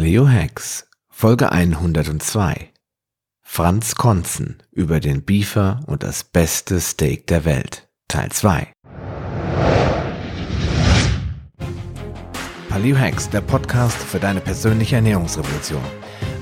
[0.00, 2.70] Paleo Hacks, Folge 102.
[3.42, 8.72] Franz Konzen über den Beefer und das beste Steak der Welt, Teil 2.
[12.70, 15.84] Paleo Hacks, der Podcast für deine persönliche Ernährungsrevolution.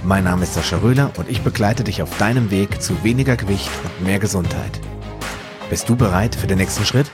[0.04, 3.70] Mein Name ist Sascha Röhler und ich begleite dich auf deinem Weg zu weniger Gewicht
[3.82, 4.80] und mehr Gesundheit.
[5.68, 7.10] Bist du bereit für den nächsten Schritt?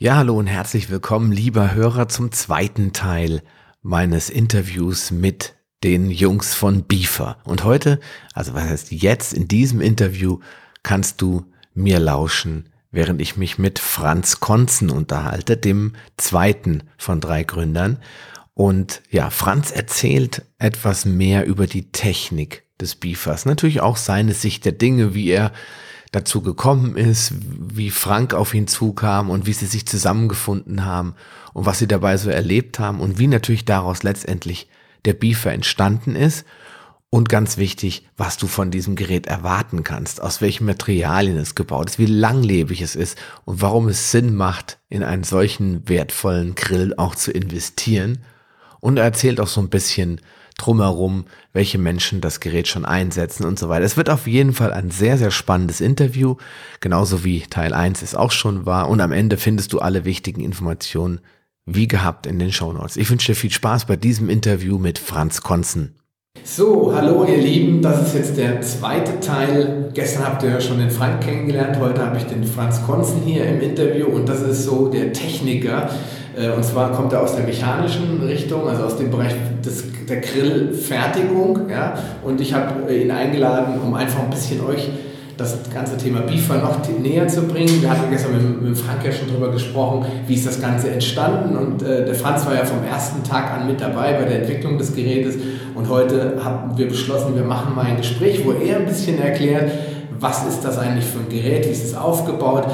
[0.00, 3.42] Ja, hallo und herzlich willkommen, lieber Hörer, zum zweiten Teil
[3.82, 7.38] meines Interviews mit den Jungs von Beaver.
[7.44, 8.00] Und heute,
[8.34, 10.40] also was heißt jetzt in diesem Interview,
[10.82, 17.44] kannst du mir lauschen, während ich mich mit Franz Konzen unterhalte, dem zweiten von drei
[17.44, 17.98] Gründern.
[18.54, 23.46] Und ja, Franz erzählt etwas mehr über die Technik des Beefers.
[23.46, 25.52] Natürlich auch seine Sicht der Dinge, wie er
[26.12, 31.14] dazu gekommen ist, wie Frank auf ihn zukam und wie sie sich zusammengefunden haben
[31.52, 34.68] und was sie dabei so erlebt haben und wie natürlich daraus letztendlich
[35.04, 36.44] der Beefer entstanden ist
[37.10, 41.90] und ganz wichtig, was du von diesem Gerät erwarten kannst, aus welchen Materialien es gebaut
[41.90, 46.94] ist, wie langlebig es ist und warum es Sinn macht, in einen solchen wertvollen Grill
[46.96, 48.22] auch zu investieren.
[48.78, 50.20] Und er erzählt auch so ein bisschen
[50.60, 53.84] drumherum, welche Menschen das Gerät schon einsetzen und so weiter.
[53.84, 56.36] Es wird auf jeden Fall ein sehr, sehr spannendes Interview,
[56.80, 58.88] genauso wie Teil 1 es auch schon war.
[58.88, 61.20] Und am Ende findest du alle wichtigen Informationen
[61.66, 62.96] wie gehabt in den Show Notes.
[62.96, 65.94] Ich wünsche dir viel Spaß bei diesem Interview mit Franz Konzen.
[66.44, 69.90] So, hallo ihr Lieben, das ist jetzt der zweite Teil.
[69.92, 73.44] Gestern habt ihr ja schon den Frank kennengelernt, heute habe ich den Franz Konzen hier
[73.46, 75.90] im Interview und das ist so der Techniker.
[76.40, 80.20] Äh, und zwar kommt er aus der mechanischen Richtung, also aus dem Bereich des, der
[80.20, 81.68] Grillfertigung.
[81.68, 81.94] Ja?
[82.24, 84.88] Und ich habe ihn eingeladen, um einfach ein bisschen euch
[85.36, 87.80] das ganze Thema Beefer noch näher zu bringen.
[87.80, 91.56] Wir hatten gestern mit, mit Frank ja schon darüber gesprochen, wie ist das Ganze entstanden.
[91.56, 94.76] Und äh, der Franz war ja vom ersten Tag an mit dabei bei der Entwicklung
[94.76, 95.36] des Gerätes.
[95.74, 99.70] Und heute haben wir beschlossen, wir machen mal ein Gespräch, wo er ein bisschen erklärt,
[100.18, 102.66] was ist das eigentlich für ein Gerät, wie ist es aufgebaut,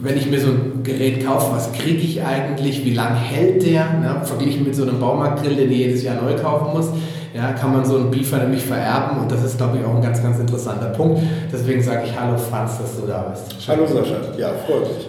[0.00, 3.92] wenn ich mir so ein Gerät kaufe, was kriege ich eigentlich, wie lange hält der,
[3.94, 4.20] ne?
[4.24, 6.88] verglichen mit so einem Baumarktgrill, den ich jedes Jahr neu kaufen muss,
[7.34, 10.02] ja, kann man so einen Beefer nämlich vererben und das ist, glaube ich, auch ein
[10.02, 11.22] ganz, ganz interessanter Punkt.
[11.52, 13.68] Deswegen sage ich Hallo Franz, dass du da bist.
[13.68, 15.08] Hallo Sascha, ja, freut mich.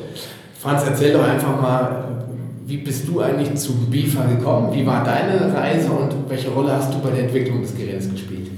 [0.59, 2.03] Franz, erzähl doch einfach mal,
[2.65, 4.73] wie bist du eigentlich zum Beefer gekommen?
[4.73, 8.49] Wie war deine Reise und welche Rolle hast du bei der Entwicklung des Gerätes gespielt?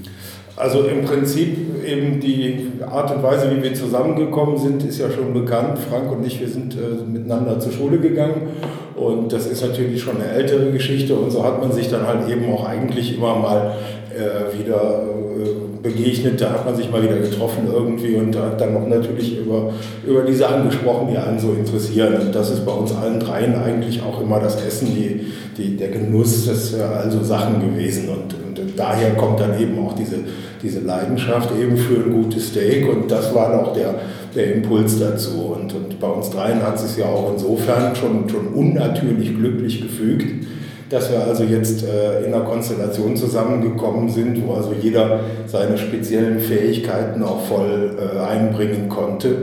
[0.57, 5.33] Also im Prinzip eben die Art und Weise, wie wir zusammengekommen sind, ist ja schon
[5.33, 5.79] bekannt.
[5.79, 8.49] Frank und ich, wir sind äh, miteinander zur Schule gegangen
[8.95, 12.29] und das ist natürlich schon eine ältere Geschichte und so hat man sich dann halt
[12.29, 13.75] eben auch eigentlich immer mal
[14.15, 18.73] äh, wieder äh, begegnet, da hat man sich mal wieder getroffen irgendwie und hat dann
[18.73, 19.73] noch natürlich über,
[20.05, 22.15] über die Sachen gesprochen, die einen so interessieren.
[22.21, 25.25] Und das ist bei uns allen dreien eigentlich auch immer das Essen, die,
[25.57, 28.35] die, der Genuss, das äh, also Sachen gewesen und
[28.75, 30.19] daher kommt dann eben auch diese
[30.61, 33.95] diese Leidenschaft eben für ein gutes Steak und das war auch der,
[34.35, 35.55] der Impuls dazu.
[35.55, 39.81] Und, und bei uns dreien hat es sich ja auch insofern schon, schon unnatürlich glücklich
[39.81, 40.47] gefügt,
[40.89, 46.39] dass wir also jetzt äh, in einer Konstellation zusammengekommen sind, wo also jeder seine speziellen
[46.39, 49.35] Fähigkeiten auch voll äh, einbringen konnte.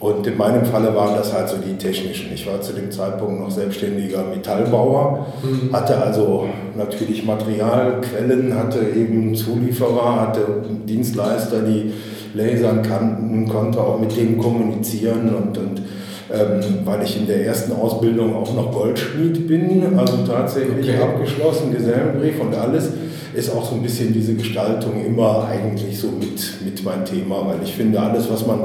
[0.00, 2.32] Und in meinem Falle waren das halt so die technischen.
[2.32, 5.72] Ich war zu dem Zeitpunkt noch selbstständiger Metallbauer, mhm.
[5.72, 10.46] hatte also natürlich Materialquellen, hatte eben Zulieferer, hatte
[10.86, 11.92] Dienstleister, die
[12.34, 15.82] lasern kannten, konnte auch mit denen kommunizieren und, und
[16.30, 21.02] ähm, weil ich in der ersten Ausbildung auch noch Goldschmied bin, also tatsächlich okay.
[21.02, 22.90] abgeschlossen, Gesellenbrief und alles,
[23.34, 27.62] ist auch so ein bisschen diese Gestaltung immer eigentlich so mit, mit mein Thema, weil
[27.62, 28.60] ich finde, alles, was man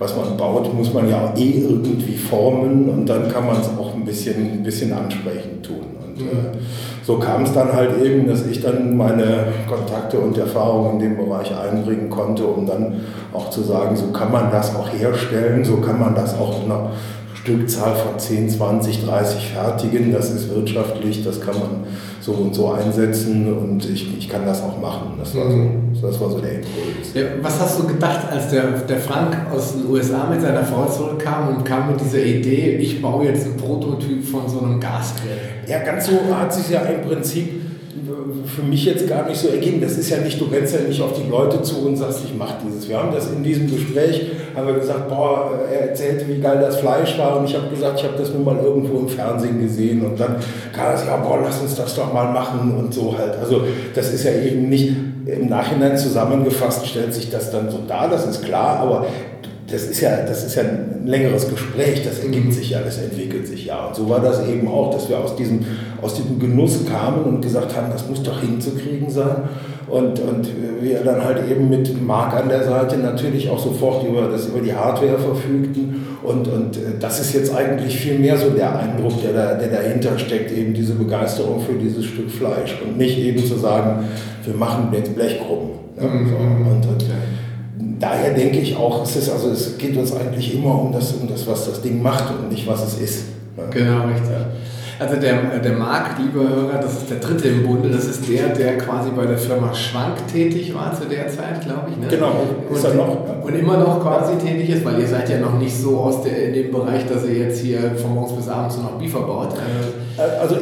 [0.00, 3.94] was man baut, muss man ja eh irgendwie formen und dann kann man es auch
[3.94, 5.84] ein bisschen, ein bisschen ansprechend tun.
[6.02, 6.28] Und mhm.
[6.28, 6.58] äh,
[7.04, 11.16] so kam es dann halt eben, dass ich dann meine Kontakte und Erfahrungen in dem
[11.18, 13.00] Bereich einbringen konnte, um dann
[13.32, 16.70] auch zu sagen, so kann man das auch herstellen, so kann man das auch in
[16.70, 16.90] einer
[17.34, 20.12] Stückzahl von 10, 20, 30 fertigen.
[20.12, 21.84] Das ist wirtschaftlich, das kann man
[22.20, 25.14] so und so einsetzen und ich, ich kann das auch machen.
[25.18, 25.58] Das war, so,
[26.02, 27.14] das war so der Impuls.
[27.14, 30.86] Ja, was hast du gedacht, als der, der Frank aus den USA mit seiner Frau
[30.86, 35.30] zurückkam und kam mit dieser Idee, ich baue jetzt einen Prototyp von so einem Gasgrill?
[35.66, 37.59] Ja, ganz so hat sich ja im Prinzip
[38.46, 39.80] für mich jetzt gar nicht so ergeben.
[39.80, 42.36] Das ist ja nicht, du rennst ja nicht auf die Leute zu und sagst, ich
[42.36, 42.88] mache dieses.
[42.88, 46.76] Wir haben das in diesem Gespräch, haben wir gesagt, boah, er erzählte, wie geil das
[46.76, 50.04] Fleisch war und ich habe gesagt, ich habe das nur mal irgendwo im Fernsehen gesehen
[50.04, 50.36] und dann
[50.74, 53.36] kam es, ja, boah, lass uns das doch mal machen und so halt.
[53.36, 53.62] Also
[53.94, 54.94] das ist ja eben nicht
[55.26, 59.06] im Nachhinein zusammengefasst, stellt sich das dann so dar, das ist klar, aber
[59.70, 63.46] das ist ja, das ist ja ein längeres Gespräch, das ergibt sich ja, das entwickelt
[63.46, 63.86] sich ja.
[63.86, 65.60] Und so war das eben auch, dass wir aus diesem,
[66.02, 69.48] aus diesem Genuss kamen und gesagt haben, das muss doch hinzukriegen sein.
[69.88, 70.48] Und, und
[70.80, 74.60] wir dann halt eben mit Marc an der Seite natürlich auch sofort über, das, über
[74.60, 76.06] die Hardware verfügten.
[76.22, 80.16] Und, und das ist jetzt eigentlich viel mehr so der Eindruck, der, da, der dahinter
[80.16, 82.78] steckt, eben diese Begeisterung für dieses Stück Fleisch.
[82.84, 84.04] Und nicht eben zu sagen,
[84.44, 85.70] wir machen jetzt Blechgruppen.
[86.00, 86.28] Ja, mhm.
[86.28, 86.36] so.
[86.36, 87.04] und, und,
[88.00, 91.28] daher denke ich auch, es, ist, also es geht uns eigentlich immer um das, um
[91.28, 93.24] das, was das Ding macht und nicht, was es ist.
[93.70, 94.30] Genau, richtig.
[94.98, 98.48] Also der, der Marc, liebe Hörer, das ist der dritte im Bunde, das ist der,
[98.48, 101.96] der quasi bei der Firma Schwank tätig war zu der Zeit, glaube ich.
[101.96, 102.06] Ne?
[102.10, 102.32] Genau,
[102.70, 103.08] ist und, er noch.
[103.08, 103.42] Ja.
[103.42, 106.48] Und immer noch quasi tätig ist, weil ihr seid ja noch nicht so aus der,
[106.48, 109.52] in dem Bereich, dass ihr jetzt hier von morgens bis abends noch Biefer baut.
[109.52, 109.94] Also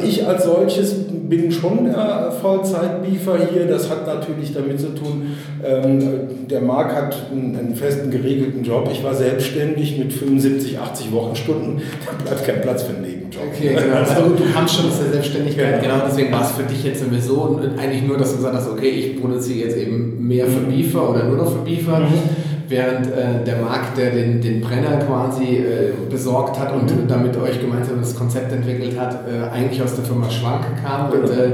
[0.03, 0.95] ich als solches
[1.29, 3.67] bin schon der Vollzeit-Beefer hier.
[3.67, 8.89] Das hat natürlich damit zu tun, ähm, der Marc hat einen, festen, geregelten Job.
[8.91, 11.81] Ich war selbstständig mit 75, 80 Wochenstunden.
[12.19, 13.43] Da bleibt kein Platz für einen Nebenjob.
[13.53, 13.97] Okay, genau.
[13.97, 15.81] Also du kamst schon aus der Selbstständigkeit.
[15.81, 18.69] Genau, genau deswegen war es für dich jetzt sowieso eigentlich nur, dass du gesagt hast,
[18.69, 21.99] okay, ich produziere jetzt eben mehr für Beefer oder nur noch für Beefer.
[21.99, 27.07] Mhm während äh, der Markt, der den, den Brenner quasi äh, besorgt hat und mhm.
[27.07, 31.23] damit euch gemeinsam das Konzept entwickelt hat, äh, eigentlich aus der Firma Schwank kam genau.
[31.23, 31.51] und äh,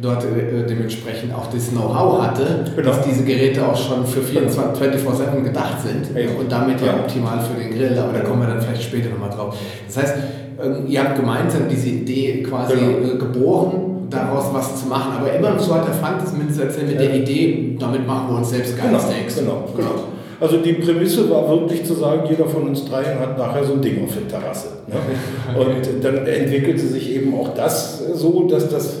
[0.00, 2.88] dort äh, dementsprechend auch das Know-how hatte, genau.
[2.88, 6.30] dass diese Geräte auch schon für 24-7 gedacht sind ja.
[6.38, 9.10] und damit ja, ja optimal für den Grill, aber da kommen wir dann vielleicht später
[9.10, 9.56] nochmal drauf.
[9.86, 10.14] Das heißt,
[10.62, 13.14] ähm, ihr habt gemeinsam diese Idee quasi genau.
[13.14, 16.88] Äh, geboren, daraus was zu machen, aber immer, so hat der Frank das mindestens erzählt,
[16.88, 19.00] mit der Idee, damit machen wir uns selbst geile genau.
[19.00, 19.36] Steaks.
[19.36, 19.90] Genau, genau.
[20.40, 23.82] Also die Prämisse war wirklich zu sagen, jeder von uns dreien hat nachher so ein
[23.82, 24.68] Ding auf der Terrasse.
[24.86, 24.96] Ne?
[25.60, 28.94] Und dann entwickelte sich eben auch das so, dass das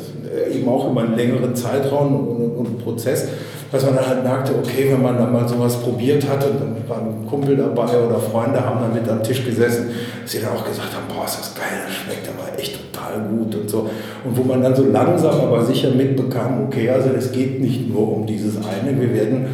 [0.52, 3.28] eben auch über einen längeren Zeitraum und, und Prozess,
[3.72, 6.76] dass man dann halt merkte, okay, wenn man dann mal sowas probiert hat und dann
[6.88, 9.90] war ein Kumpel dabei oder Freunde haben dann mit am Tisch gesessen,
[10.22, 13.20] dass sie dann auch gesagt haben, boah, ist das geil, das schmeckt aber echt total
[13.28, 13.90] gut und so.
[14.24, 18.16] Und wo man dann so langsam aber sicher mitbekam, okay, also es geht nicht nur
[18.16, 19.46] um dieses eine, wir werden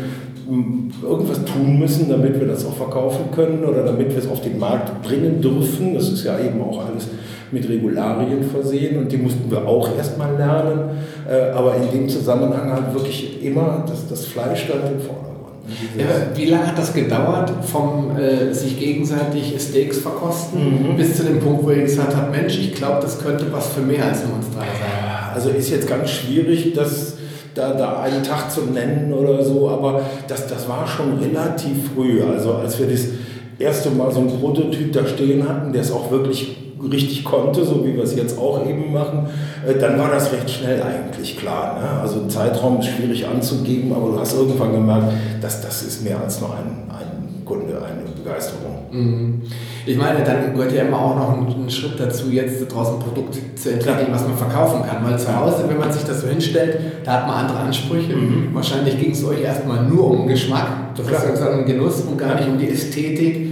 [0.49, 4.59] irgendwas tun müssen, damit wir das auch verkaufen können oder damit wir es auf den
[4.59, 5.95] Markt bringen dürfen.
[5.95, 7.09] Das ist ja eben auch alles
[7.51, 10.91] mit Regularien versehen und die mussten wir auch erstmal lernen.
[11.29, 15.37] Äh, aber in dem Zusammenhang halt wirklich immer das, das Fleisch stand im Vordergrund.
[15.99, 20.97] Ja, wie lange hat das gedauert, vom äh, sich gegenseitig Steaks verkosten mhm.
[20.97, 23.81] bis zu dem Punkt, wo ihr gesagt habt, Mensch, ich glaube, das könnte was für
[23.81, 25.35] mehr als nur uns drei sein?
[25.35, 27.17] Also ist jetzt ganz schwierig, das
[27.57, 32.23] da, da einen Tag zu nennen oder so, aber das, das war schon relativ früh.
[32.23, 33.07] Also als wir das
[33.59, 37.85] erste Mal so einen Prototyp da stehen hatten, der es auch wirklich richtig konnte, so
[37.85, 39.29] wie wir es jetzt auch eben machen,
[39.67, 41.81] äh, dann war das recht schnell eigentlich klar.
[41.81, 42.01] Ne?
[42.01, 46.41] Also Zeitraum ist schwierig anzugeben, aber du hast irgendwann gemerkt, dass das ist mehr als
[46.41, 48.87] nur ein, ein Kunde, eine Begeisterung.
[48.91, 49.43] Mhm.
[49.87, 53.01] Ich meine, dann gehört ja immer auch noch ein, ein Schritt dazu, jetzt draußen ein
[53.01, 55.05] Produkt zu entwickeln, was man verkaufen kann.
[55.05, 58.17] Weil zu Hause, wenn man sich das so hinstellt, da hat man andere Ansprüche.
[58.17, 58.49] Mhm.
[58.53, 62.35] Wahrscheinlich ging es euch erstmal nur um Geschmack, das ist sozusagen um Genuss und gar
[62.35, 63.46] nicht um die Ästhetik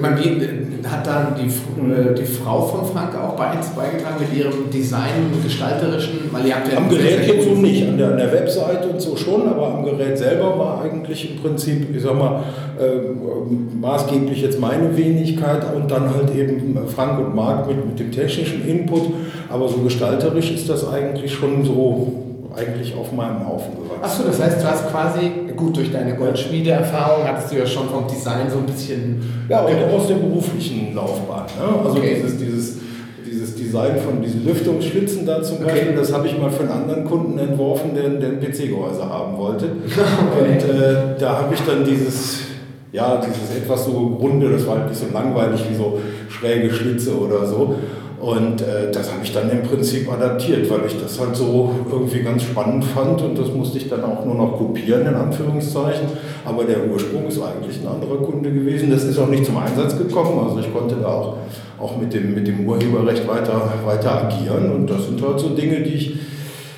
[0.00, 6.30] man hat dann die, äh, die Frau von Frank auch beigetragen mit ihrem Design, gestalterischen,
[6.30, 9.00] weil ihr habt ja Am Gerät jetzt so nicht, an der, an der Webseite und
[9.00, 12.44] so schon, aber am Gerät selber war eigentlich im Prinzip, ich sag mal,
[12.78, 18.12] äh, maßgeblich jetzt meine Wenigkeit und dann halt eben Frank und Marc mit, mit dem
[18.12, 19.02] technischen Input,
[19.48, 22.21] aber so gestalterisch ist das eigentlich schon so
[22.56, 24.02] eigentlich auf meinem Haufen gewachsen.
[24.02, 28.06] Achso, das heißt, du hast quasi, gut, durch deine Goldschmiede-Erfahrung hattest du ja schon vom
[28.06, 29.22] Design so ein bisschen.
[29.48, 31.46] Ja, und aus der beruflichen Laufbahn.
[31.58, 31.78] Ne?
[31.84, 32.16] Also okay.
[32.16, 32.78] dieses, dieses,
[33.26, 35.96] dieses Design von diesen Lüftungsschlitzen da zum Beispiel, okay.
[35.96, 39.66] das habe ich mal für einen anderen Kunden entworfen, der, der ein PC-Gehäuse haben wollte.
[40.32, 40.52] Okay.
[40.52, 42.52] Und äh, da habe ich dann dieses
[42.92, 45.98] ja, dieses etwas so runde, das war halt nicht so langweilig wie so
[46.28, 47.76] schräge Schlitze oder so.
[48.22, 52.20] Und äh, das habe ich dann im Prinzip adaptiert, weil ich das halt so irgendwie
[52.22, 56.06] ganz spannend fand und das musste ich dann auch nur noch kopieren, in Anführungszeichen.
[56.44, 58.92] Aber der Ursprung ist eigentlich ein anderer Kunde gewesen.
[58.92, 61.36] Das ist auch nicht zum Einsatz gekommen, also ich konnte da auch,
[61.80, 65.80] auch mit, dem, mit dem Urheberrecht weiter, weiter agieren und das sind halt so Dinge,
[65.80, 66.14] die ich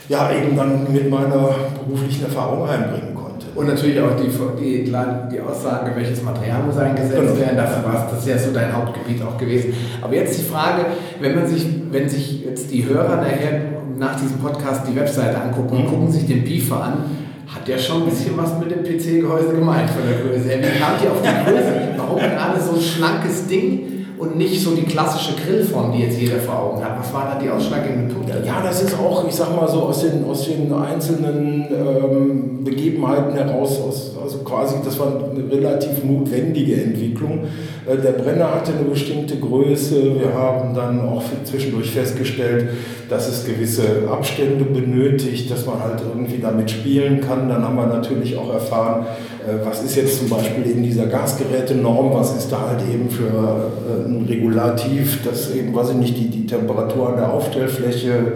[0.08, 1.50] ja eben dann mit meiner
[1.86, 3.13] beruflichen Erfahrung einbringen
[3.54, 4.28] und natürlich auch die,
[4.61, 7.38] die, die Aussage, welches Material muss eingesetzt genau.
[7.38, 7.56] werden.
[7.56, 9.75] Dafür war es, das ist ja so dein Hauptgebiet auch gewesen.
[10.02, 10.87] Aber jetzt die Frage,
[11.20, 13.61] wenn man sich, wenn sich jetzt die Hörer nachher
[13.99, 15.88] nach diesem Podcast die Webseite angucken und mhm.
[15.88, 17.04] gucken sich den Beefer an,
[17.46, 20.49] hat der schon ein bisschen was mit dem PC-Gehäuse gemeint von der Größe.
[20.49, 21.94] Wie kamt ihr auf die Größe?
[21.96, 23.93] Warum gerade so ein schlankes Ding?
[24.24, 26.98] Und nicht so die klassische Grillform, die jetzt jeder vor Augen hat?
[26.98, 28.42] Was war da die ausschlaggebende Methode?
[28.46, 33.34] Ja, das ist auch, ich sag mal so, aus den, aus den einzelnen ähm, Begebenheiten
[33.34, 37.44] heraus, aus, also quasi, das war eine relativ notwendige Entwicklung.
[37.86, 40.18] Äh, der Brenner hatte eine bestimmte Größe.
[40.18, 42.70] Wir haben dann auch zwischendurch festgestellt,
[43.08, 47.48] dass es gewisse Abstände benötigt, dass man halt irgendwie damit spielen kann.
[47.48, 49.06] Dann haben wir natürlich auch erfahren,
[49.64, 54.08] was ist jetzt zum Beispiel in dieser Gasgerätenorm, was ist da halt eben für äh,
[54.08, 58.34] ein Regulativ, das eben, weiß ich nicht, die, die Temperatur an der Aufstellfläche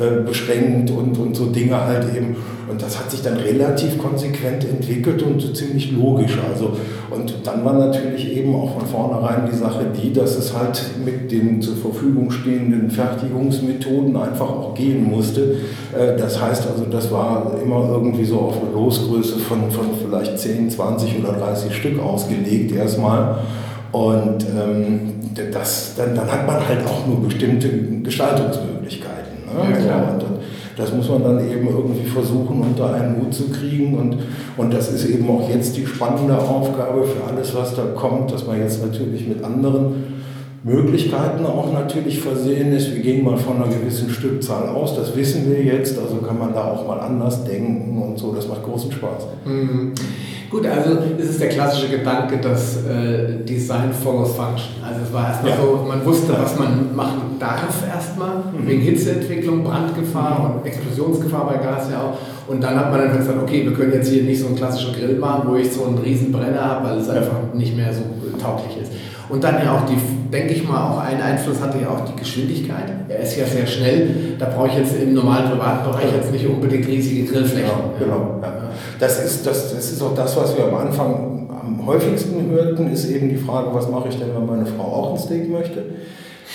[0.00, 2.36] äh, beschränkt und, und so Dinge halt eben.
[2.68, 6.38] Und das hat sich dann relativ konsequent entwickelt und ziemlich logisch.
[6.50, 6.76] Also,
[7.10, 11.30] und dann war natürlich eben auch von vornherein die Sache die, dass es halt mit
[11.30, 15.56] den zur Verfügung stehenden Fertigungsmethoden einfach auch gehen musste.
[15.94, 20.38] Äh, das heißt also, das war immer irgendwie so auf eine Losgröße von, von vielleicht
[20.38, 23.40] 10, 20 oder 30 Stück ausgelegt erstmal.
[23.92, 25.12] Und ähm,
[25.52, 27.68] das, dann, dann hat man halt auch nur bestimmte
[28.02, 29.21] Gestaltungsmöglichkeiten.
[29.54, 29.86] Ne?
[29.86, 30.40] Ja, so, und
[30.76, 33.98] das muss man dann eben irgendwie versuchen, unter einen Hut zu kriegen.
[33.98, 34.18] Und,
[34.56, 38.46] und das ist eben auch jetzt die spannende Aufgabe für alles, was da kommt, dass
[38.46, 40.21] man jetzt natürlich mit anderen
[40.64, 42.94] Möglichkeiten auch natürlich versehen ist.
[42.94, 46.54] Wir gehen mal von einer gewissen Stückzahl aus, das wissen wir jetzt, also kann man
[46.54, 49.26] da auch mal anders denken und so, das macht großen Spaß.
[49.44, 49.92] Mhm.
[50.52, 54.84] Gut, also ist es der klassische Gedanke, dass äh, Design follows Function.
[54.86, 55.56] Also es war erstmal ja.
[55.56, 58.66] so, man wusste, was man machen darf erstmal, mhm.
[58.68, 62.50] wegen Hitzeentwicklung, Brandgefahr und Explosionsgefahr bei Gas ja auch.
[62.52, 64.92] Und dann hat man dann gesagt, okay, wir können jetzt hier nicht so einen klassischen
[64.92, 68.02] Grill machen, wo ich so einen riesen Brenner habe, weil es einfach nicht mehr so
[68.38, 68.92] tauglich ist.
[69.30, 69.96] Und dann ja auch die,
[70.32, 72.90] denke ich mal, auch ein Einfluss hatte ja auch die Geschwindigkeit.
[73.08, 74.34] Er ist ja sehr schnell.
[74.38, 77.70] Da brauche ich jetzt im normalen privaten Bereich jetzt nicht unbedingt riesige Grillflächen.
[77.98, 78.40] Genau, genau.
[78.42, 78.70] Ja.
[78.98, 83.10] Das, ist, das, das ist auch das, was wir am Anfang am häufigsten hörten, ist
[83.10, 85.84] eben die Frage, was mache ich denn, wenn meine Frau auch ein Steak möchte?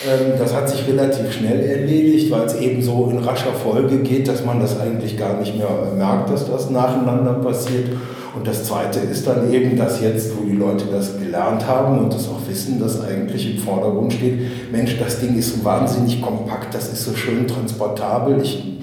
[0.05, 4.27] Ähm, das hat sich relativ schnell erledigt, weil es eben so in rascher Folge geht,
[4.27, 7.89] dass man das eigentlich gar nicht mehr merkt, dass das nacheinander passiert.
[8.37, 12.13] Und das Zweite ist dann eben, dass jetzt, wo die Leute das gelernt haben und
[12.13, 16.71] das auch wissen, dass eigentlich im Vordergrund steht, Mensch, das Ding ist so wahnsinnig kompakt,
[16.75, 18.39] das ist so schön transportabel.
[18.43, 18.79] Ich,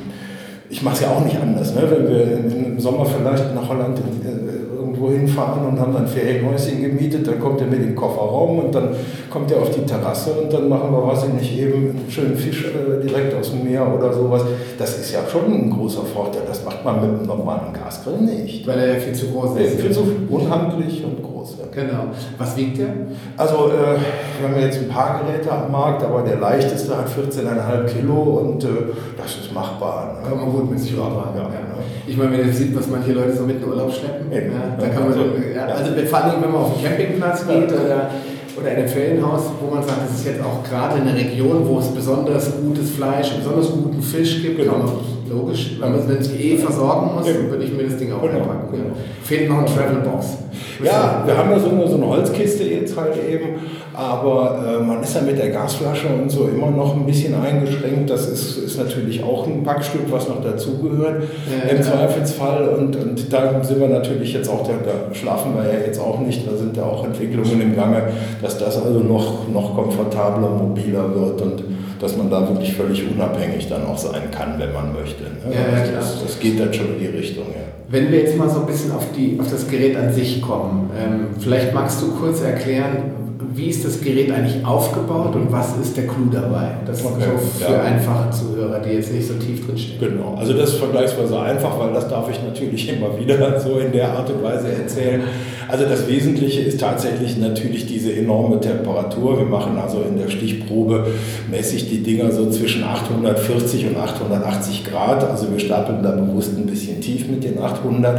[0.70, 1.73] ich mache es ja auch nicht anders.
[1.73, 1.82] Ne?
[1.88, 4.53] Wenn wir im Sommer vielleicht nach Holland äh,
[4.94, 8.90] irgendwo hinfahren und haben dann Ferienhäuschen gemietet, dann kommt er mit dem Kofferraum und dann
[9.30, 12.36] kommt er auf die Terrasse und dann machen wir, was ich nicht, eben einen schönen
[12.36, 14.42] Fisch äh, direkt aus dem Meer oder sowas.
[14.78, 16.42] Das ist ja schon ein großer Vorteil.
[16.46, 18.66] Das macht man mit einem normalen Gasgrill nicht.
[18.66, 19.80] Weil er ja viel zu groß ist.
[19.80, 21.56] Viel zu unhandlich und groß.
[21.58, 21.82] Ja.
[21.82, 22.04] Genau.
[22.38, 22.88] Was wiegt der?
[23.36, 23.98] Also, äh,
[24.40, 28.64] wir haben jetzt ein paar Geräte am Markt, aber der leichteste hat 14,5 Kilo und
[28.64, 28.68] äh,
[29.16, 30.20] das ist machbar.
[30.22, 30.28] Ne?
[30.28, 30.92] Kann man gut mit sich.
[30.92, 31.63] Ja, ja.
[32.06, 34.76] Ich meine, wenn ihr seht, was manche Leute so mit in den Urlaub schleppen, ja,
[34.78, 38.11] da kann man, also, also vor allem, wenn man auf den Campingplatz geht oder
[38.56, 41.66] oder in einem Ferienhaus, wo man sagt, es ist jetzt auch gerade in einer Region,
[41.66, 44.73] wo es besonders gutes Fleisch, besonders guten Fisch gibt, genau.
[44.73, 44.94] kann man
[45.28, 48.38] logisch, wenn man es eh versorgen muss, dann würde ich mir das Ding auch genau.
[48.38, 48.68] einpacken.
[48.70, 48.94] Genau.
[49.23, 50.38] Fehlt noch ein Travelbox.
[50.84, 53.56] Ja, wir haben ja so eine, so eine Holzkiste jetzt halt eben,
[53.94, 58.10] aber äh, man ist ja mit der Gasflasche und so immer noch ein bisschen eingeschränkt.
[58.10, 61.82] Das ist, ist natürlich auch ein Packstück, was noch dazugehört ja, im ja.
[61.82, 62.68] Zweifelsfall.
[62.68, 66.18] Und, und da sind wir natürlich jetzt auch, da, da schlafen wir ja jetzt auch
[66.18, 68.02] nicht, da sind ja auch Entwicklungen im Gange,
[68.42, 71.64] dass das also noch, noch komfortabler, mobiler wird und
[72.00, 75.22] dass man da wirklich völlig unabhängig dann auch sein kann, wenn man möchte.
[75.22, 75.54] Ne?
[75.54, 77.44] Ja, ja, das, das, geht dann schon in die Richtung.
[77.44, 77.62] Ja.
[77.88, 80.90] Wenn wir jetzt mal so ein bisschen auf, die, auf das Gerät an sich kommen,
[80.98, 83.24] ähm, vielleicht magst du kurz erklären,
[83.54, 86.78] wie ist das Gerät eigentlich aufgebaut und was ist der Clou dabei?
[86.87, 87.82] Das ist okay, so für ja.
[87.82, 90.00] einfache Zuhörer, die jetzt nicht so tief drinstehen.
[90.00, 93.92] Genau, also das ist vergleichsweise einfach, weil das darf ich natürlich immer wieder so in
[93.92, 95.23] der Art und Weise erzählen.
[95.68, 99.38] Also das Wesentliche ist tatsächlich natürlich diese enorme Temperatur.
[99.38, 101.06] Wir machen also in der Stichprobe
[101.50, 105.25] mäßig die Dinger so zwischen 840 und 880 Grad.
[105.25, 108.18] Also wir stapeln da bewusst ein bisschen tief mit den 800.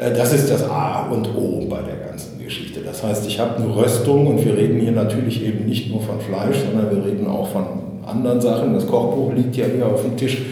[0.00, 2.07] Äh, das ist das A und O bei der.
[3.00, 6.18] Das heißt, ich habe eine Röstung und wir reden hier natürlich eben nicht nur von
[6.20, 7.64] Fleisch, sondern wir reden auch von
[8.04, 8.74] anderen Sachen.
[8.74, 10.42] Das Kochbuch liegt ja hier auf dem Tisch.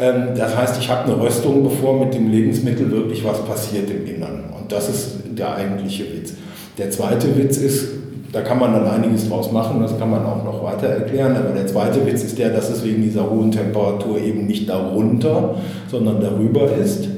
[0.00, 4.06] Ähm, das heißt, ich habe eine Röstung, bevor mit dem Lebensmittel wirklich was passiert im
[4.06, 4.44] Innern.
[4.56, 6.34] Und das ist der eigentliche Witz.
[6.76, 7.88] Der zweite Witz ist,
[8.32, 11.52] da kann man dann einiges draus machen, das kann man auch noch weiter erklären, aber
[11.54, 15.56] der zweite Witz ist der, dass es wegen dieser hohen Temperatur eben nicht darunter,
[15.90, 17.08] sondern darüber ist.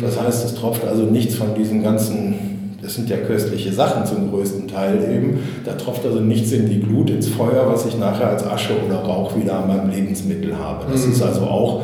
[0.00, 2.34] Das heißt, es tropft also nichts von diesen ganzen,
[2.88, 6.80] das sind ja köstliche Sachen zum größten Teil eben, da tropft also nichts in die
[6.80, 10.86] Glut, ins Feuer, was ich nachher als Asche oder Rauch wieder an meinem Lebensmittel habe.
[10.90, 11.12] Das mhm.
[11.12, 11.82] ist also auch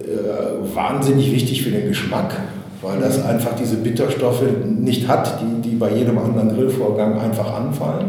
[0.00, 2.36] äh, wahnsinnig wichtig für den Geschmack
[2.80, 8.06] weil das einfach diese Bitterstoffe nicht hat, die, die bei jedem anderen Grillvorgang einfach anfallen.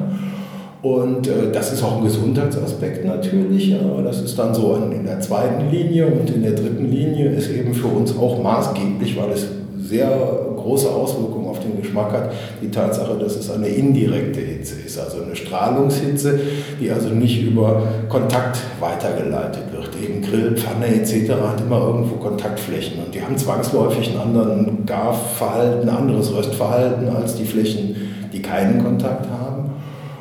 [0.84, 5.22] Und äh, das ist auch ein Gesundheitsaspekt natürlich, aber das ist dann so in der
[5.22, 9.48] zweiten Linie und in der dritten Linie ist eben für uns auch maßgeblich, weil es
[9.82, 15.00] sehr große Auswirkungen auf den Geschmack hat, die Tatsache, dass es eine indirekte Hitze ist,
[15.00, 16.40] also eine Strahlungshitze,
[16.80, 19.90] die also nicht über Kontakt weitergeleitet wird.
[20.02, 21.32] Eben Grill, Pfanne etc.
[21.32, 27.36] hat immer irgendwo Kontaktflächen und die haben zwangsläufig einen anderen Garverhalten, ein anderes Röstverhalten als
[27.36, 27.96] die Flächen,
[28.32, 29.72] die keinen Kontakt haben.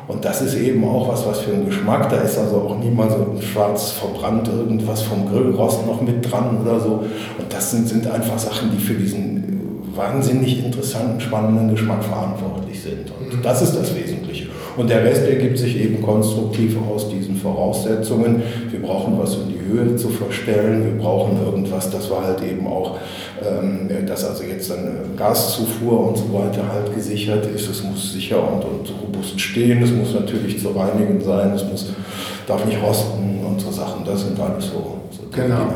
[0.07, 2.09] Und das ist eben auch was, was für einen Geschmack.
[2.09, 6.79] Da ist also auch niemand so schwarz verbrannt, irgendwas vom Grillrost noch mit dran oder
[6.79, 7.03] so.
[7.37, 9.58] Und das sind, sind einfach Sachen, die für diesen
[9.99, 13.11] wahnsinnig interessanten, spannenden Geschmack verantwortlich sind.
[13.19, 13.41] Und mhm.
[13.43, 14.47] das ist das Wesentliche.
[14.77, 18.41] Und der Rest ergibt sich eben konstruktiv aus diesen Voraussetzungen.
[18.71, 20.85] Wir brauchen was in die Höhe zu verstellen.
[20.85, 22.97] Wir brauchen irgendwas, das war halt eben auch
[23.41, 27.69] ähm, dass also jetzt eine Gaszufuhr und so weiter halt gesichert ist.
[27.69, 31.93] Es muss sicher und, und robust stehen, es muss natürlich zu reinigen sein, es muss,
[32.49, 34.03] darf nicht rosten und so Sachen.
[34.05, 34.99] Das sind alles so.
[35.11, 35.73] so genau.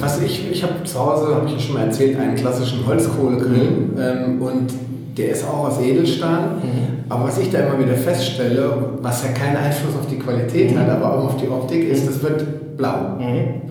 [0.00, 3.70] Was ich ich habe zu Hause, habe ich ja schon mal erzählt, einen klassischen Holzkohlegrill
[3.70, 3.98] mhm.
[3.98, 4.72] ähm, und
[5.16, 6.56] der ist auch aus Edelstahl.
[6.62, 7.04] Mhm.
[7.08, 10.78] Aber was ich da immer wieder feststelle, was ja keinen Einfluss auf die Qualität mhm.
[10.78, 13.16] hat, aber auch auf die Optik, ist, das wird blau.
[13.18, 13.62] Mhm.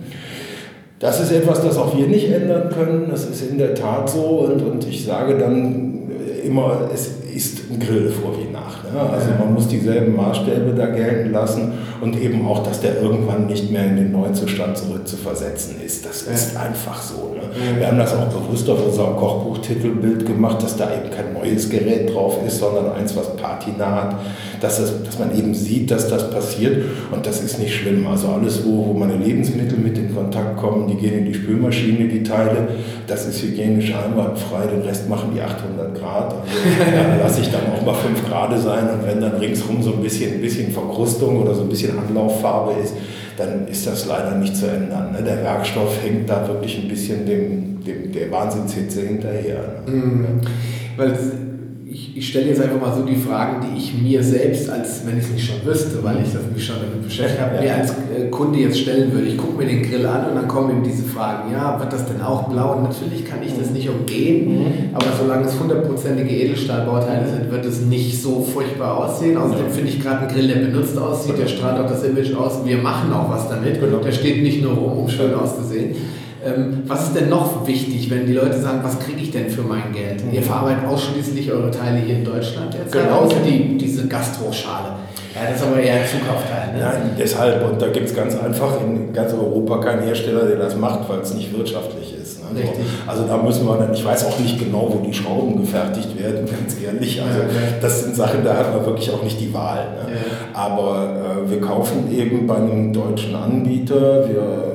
[1.00, 3.08] Das ist etwas, das auch wir nicht ändern können.
[3.10, 4.46] Das ist in der Tat so.
[4.46, 6.10] Und, und ich sage dann
[6.44, 8.92] immer, es ist ein Grill vor wie nach.
[8.92, 9.10] Ne?
[9.10, 13.70] Also man muss dieselben Maßstäbe da gelten lassen und eben auch, dass der irgendwann nicht
[13.70, 16.04] mehr in den Neuzustand zurückzuversetzen ist.
[16.04, 17.34] Das ist einfach so.
[17.34, 17.78] Ne?
[17.78, 22.12] Wir haben das auch bewusst auf unserem Kochbuchtitelbild gemacht, dass da eben kein neues Gerät
[22.12, 24.16] drauf ist, sondern eins, was Patina hat,
[24.60, 28.06] dass, das, dass man eben sieht, dass das passiert und das ist nicht schlimm.
[28.06, 32.08] Also alles, wo, wo meine Lebensmittel mit in Kontakt kommen, die gehen in die Spülmaschine,
[32.08, 32.68] die Teile,
[33.06, 36.34] das ist hygienisch einwandfrei, den Rest machen die 800 Grad.
[36.34, 40.02] Also, lasse ich dann auch mal 5 Grad sein und wenn dann ringsrum so ein
[40.02, 42.94] bisschen, ein bisschen Verkrustung oder so ein bisschen Anlauffarbe ist,
[43.36, 45.12] dann ist das leider nicht zu ändern.
[45.12, 45.22] Ne?
[45.22, 49.82] Der Werkstoff hängt da wirklich ein bisschen dem, dem der Wahnsinnshitze hinterher.
[49.86, 49.92] Ne?
[49.92, 50.24] Mhm.
[50.96, 51.18] Weil
[51.92, 55.18] ich, ich stelle jetzt einfach mal so die Fragen, die ich mir selbst, als wenn
[55.18, 57.90] ich es nicht schon wüsste, weil ich das mich schon damit beschäftigt habe, mir als
[57.90, 59.26] äh, Kunde jetzt stellen würde.
[59.26, 62.06] Ich gucke mir den Grill an und dann kommen eben diese Fragen, ja, wird das
[62.06, 62.76] denn auch blau?
[62.76, 64.74] Und natürlich kann ich das nicht umgehen, mhm.
[64.94, 69.36] aber solange es hundertprozentige Edelstahlbauteile sind, wird es nicht so furchtbar aussehen.
[69.36, 72.64] Außerdem finde ich gerade einen Grill, der benutzt aussieht, der strahlt auch das Image aus,
[72.64, 73.80] wir machen auch was damit.
[73.80, 73.98] Genau.
[73.98, 75.94] Der steht nicht nur rum, um schön auszusehen.
[76.44, 79.62] Ähm, was ist denn noch wichtig, wenn die Leute sagen, was kriege ich denn für
[79.62, 80.24] mein Geld?
[80.24, 80.32] Mhm.
[80.32, 82.92] Ihr verarbeitet ausschließlich eure Teile hier in Deutschland jetzt?
[82.92, 83.20] Genau.
[83.20, 84.88] Außer die, diese Gastroschale.
[85.34, 86.74] Ja, das ist aber eher ein Zukaufteil.
[86.74, 86.80] Ne?
[86.80, 87.64] Nein, deshalb.
[87.64, 91.20] Und da gibt es ganz einfach in ganz Europa keinen Hersteller, der das macht, weil
[91.20, 92.42] es nicht wirtschaftlich ist.
[92.42, 92.60] Ne?
[92.60, 92.84] Richtig.
[93.06, 96.46] Also da müssen wir dann, ich weiß auch nicht genau, wo die Schrauben gefertigt werden,
[96.50, 97.22] ganz ehrlich.
[97.22, 97.44] Also
[97.80, 99.86] das sind Sachen, da hat man wirklich auch nicht die Wahl.
[100.04, 100.12] Ne?
[100.12, 100.58] Ja.
[100.58, 104.71] Aber äh, wir kaufen eben bei einem deutschen Anbieter, wir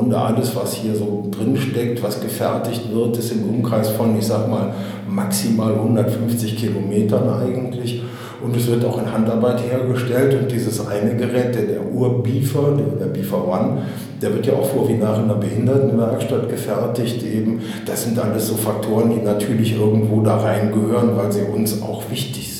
[0.00, 4.26] Grunde alles, was hier so drin steckt, was gefertigt wird, ist im Umkreis von, ich
[4.26, 4.72] sag mal,
[5.06, 8.02] maximal 150 Kilometern eigentlich.
[8.42, 10.40] Und es wird auch in Handarbeit hergestellt.
[10.40, 13.82] Und dieses eine Gerät, der, der Ur-Beefer, der, der Beefer One,
[14.22, 17.22] der wird ja auch vor wie nach einer Behindertenwerkstatt gefertigt.
[17.22, 17.60] Eben.
[17.84, 22.50] Das sind alles so Faktoren, die natürlich irgendwo da reingehören, weil sie uns auch wichtig
[22.50, 22.59] sind.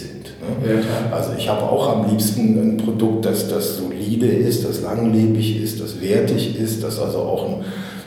[0.66, 5.62] Ja, also ich habe auch am liebsten ein Produkt, das, das solide ist, das langlebig
[5.62, 7.54] ist, das wertig ist, das also auch ein,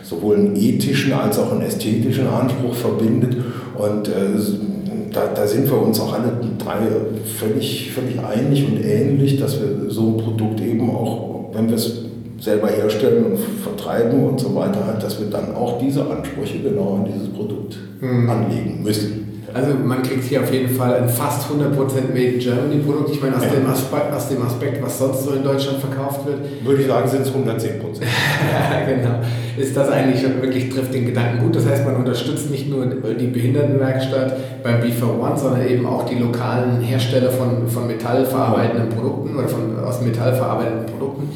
[0.04, 3.38] sowohl einen ethischen als auch einen ästhetischen Anspruch verbindet.
[3.78, 4.12] Und äh,
[5.12, 6.80] da, da, sind wir uns auch alle drei
[7.26, 12.04] völlig, völlig einig und ähnlich, dass wir so ein Produkt eben auch, wenn wir es
[12.40, 17.06] selber herstellen und vertreiben und so weiter, dass wir dann auch diese Ansprüche genau an
[17.12, 18.30] dieses Produkt mhm.
[18.30, 19.23] anlegen müssen.
[19.54, 21.76] Also man kriegt hier auf jeden Fall ein fast 100%
[22.10, 23.12] Made in Germany Produkt.
[23.12, 23.52] Ich meine, aus, ja.
[23.52, 26.40] dem Aspekt, aus dem Aspekt, was sonst so in Deutschland verkauft wird.
[26.66, 27.34] Würde ich sagen, sind es 110%.
[28.02, 29.20] ja, genau.
[29.56, 31.56] Ist das eigentlich wirklich, trifft den Gedanken gut.
[31.56, 36.16] Das heißt, man unterstützt nicht nur die Behindertenwerkstatt beim B4 One, sondern eben auch die
[36.16, 41.30] lokalen Hersteller von, von metallverarbeitenden Produkten oder von, aus Metall verarbeiteten Produkten.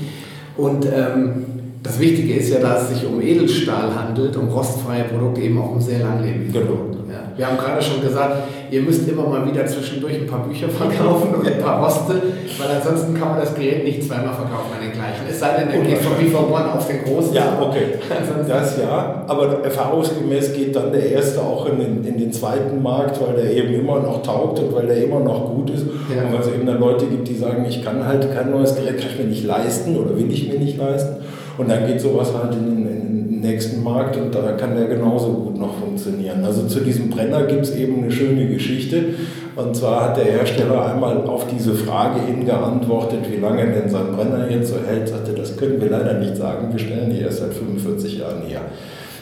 [0.58, 1.57] Und ähm,
[1.88, 5.72] das Wichtige ist ja, dass es sich um Edelstahl handelt, um rostfreie Produkte, eben auch
[5.72, 6.66] um sehr langlebige genau.
[6.66, 6.98] Produkte.
[7.10, 7.32] Ja.
[7.38, 11.36] Wir haben gerade schon gesagt, ihr müsst immer mal wieder zwischendurch ein paar Bücher verkaufen
[11.36, 12.22] und ein paar Roste,
[12.60, 15.24] weil ansonsten kann man das Gerät nicht zweimal verkaufen an den gleichen.
[15.30, 17.34] Es sei denn, der geht von v One auf den großen.
[17.34, 18.00] Ja, okay.
[18.48, 23.22] das ja, aber erfahrungsgemäß geht dann der erste auch in den, in den zweiten Markt,
[23.22, 25.86] weil der eben immer noch taugt und weil der immer noch gut ist.
[26.14, 26.24] Ja.
[26.24, 28.98] Und weil es eben dann Leute gibt, die sagen, ich kann halt kein neues Gerät,
[28.98, 31.24] kann ich mir nicht leisten oder will ich mir nicht leisten.
[31.58, 35.58] Und dann geht sowas halt in, den nächsten Markt und da kann der genauso gut
[35.58, 36.44] noch funktionieren.
[36.44, 39.04] Also zu diesem Brenner gibt es eben eine schöne Geschichte.
[39.56, 44.12] Und zwar hat der Hersteller einmal auf diese Frage hin geantwortet, wie lange denn sein
[44.16, 47.40] Brenner jetzt so hält, sagte, das können wir leider nicht sagen, wir stellen die erst
[47.40, 48.62] seit 45 Jahren her.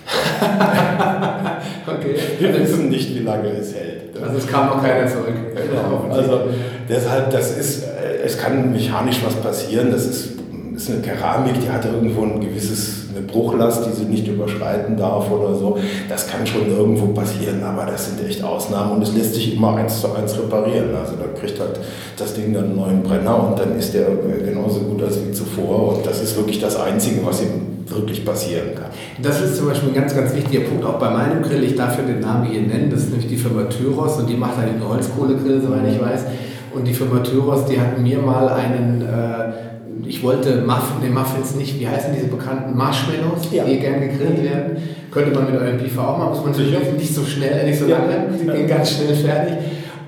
[1.88, 2.15] okay.
[2.39, 4.21] Wir wissen nicht, wie lange es hält.
[4.21, 5.34] Also es kam noch keiner zurück.
[5.56, 6.13] Genau.
[6.13, 6.41] Also
[6.88, 10.35] deshalb, das ist, äh, es kann mechanisch was passieren, das ist,
[10.75, 15.31] ist eine Keramik, die hat irgendwo ein gewisses eine Bruchlast, die sie nicht überschreiten darf
[15.31, 15.77] oder so.
[16.09, 19.75] Das kann schon irgendwo passieren, aber das sind echt Ausnahmen und es lässt sich immer
[19.75, 20.89] eins zu eins reparieren.
[20.95, 21.79] Also da kriegt halt
[22.17, 24.07] das Ding dann einen neuen Brenner und dann ist der
[24.45, 28.75] genauso gut als wie zuvor und das ist wirklich das Einzige, was ihm wirklich passieren
[28.75, 28.89] kann.
[29.21, 31.63] Das ist zum Beispiel ein ganz, ganz wichtiger Punkt auch bei meinem Grill.
[31.63, 34.35] Ich darf ja den Namen hier nennen, das ist nämlich die Firma Tyros und die
[34.35, 36.21] macht halt den Holzkohlegrill, soweit ich weiß.
[36.73, 39.74] Und die Firma Tyros, die hat mir mal einen äh,
[40.08, 43.63] ich wollte Muffin, den Muffins nicht, wie heißen diese bekannten Marshmallows, ja.
[43.63, 44.78] die gern gegrillt werden.
[45.12, 47.88] Könnte man mit eurem Beefer auch machen, muss man natürlich nicht so schnell, nicht so
[47.88, 49.56] lange, die gehen ganz schnell fertig.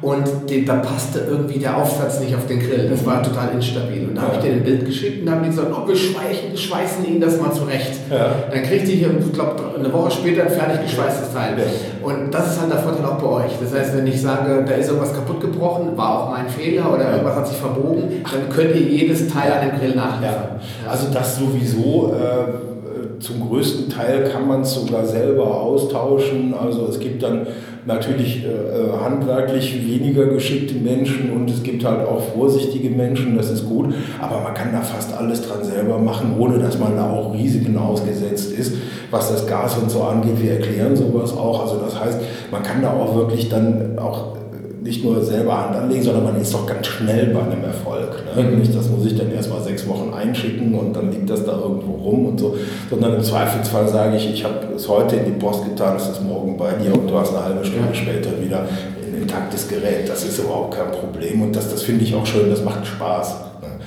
[0.01, 2.87] Und den, da passte irgendwie der Aufsatz nicht auf den Grill.
[2.89, 4.07] Das war total instabil.
[4.07, 5.95] Und da habe ich dir ein Bild geschickt und da haben die gesagt, oh, wir
[5.95, 7.93] schweichen, schweißen Ihnen das mal zurecht.
[8.09, 8.35] Ja.
[8.51, 11.57] Dann kriegte ich, ich glaube, eine Woche später ein fertig geschweißtes Teil.
[11.57, 12.07] Ja.
[12.07, 13.51] Und das ist halt der Vorteil auch bei euch.
[13.59, 17.11] Das heißt, wenn ich sage, da ist irgendwas kaputt gebrochen, war auch mein Fehler oder
[17.11, 20.59] irgendwas hat sich verbogen, dann könnt ihr jedes Teil an dem Grill nachliefern.
[20.85, 20.91] Ja.
[20.91, 22.13] Also das sowieso.
[22.13, 22.77] Äh
[23.19, 26.53] zum größten Teil kann man es sogar selber austauschen.
[26.53, 27.47] Also es gibt dann
[27.87, 33.49] natürlich äh, äh, handwerklich weniger geschickte Menschen und es gibt halt auch vorsichtige Menschen, das
[33.49, 37.09] ist gut, aber man kann da fast alles dran selber machen, ohne dass man da
[37.09, 38.73] auch Risiken ausgesetzt ist,
[39.09, 40.41] was das Gas und so angeht.
[40.41, 42.19] Wir erklären sowas auch, also das heißt,
[42.51, 44.35] man kann da auch wirklich dann auch
[44.83, 47.96] nicht nur selber Hand anlegen, sondern man ist doch ganz schnell bei einem Erfolg.
[48.43, 51.93] Nicht, das muss ich dann erstmal sechs Wochen einschicken und dann liegt das da irgendwo
[51.93, 52.55] rum und so,
[52.89, 56.23] sondern im Zweifelsfall sage ich, ich habe es heute in die Post getan, es ist
[56.23, 60.07] morgen bei dir und du hast eine halbe Stunde später wieder ein intaktes Gerät.
[60.07, 63.35] Das ist überhaupt kein Problem und das, das finde ich auch schön, das macht Spaß.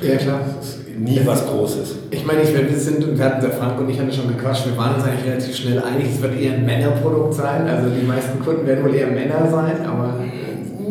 [0.01, 0.41] Ja, klar.
[0.99, 1.97] Nie was Großes.
[2.11, 4.77] Ich meine, ich, wir sind, wir hatten der Frank und ich hatten schon gequatscht, wir
[4.77, 7.67] waren uns eigentlich relativ schnell einig, es wird eher ein Männerprodukt sein.
[7.67, 10.15] Also die meisten Kunden werden wohl eher Männer sein, aber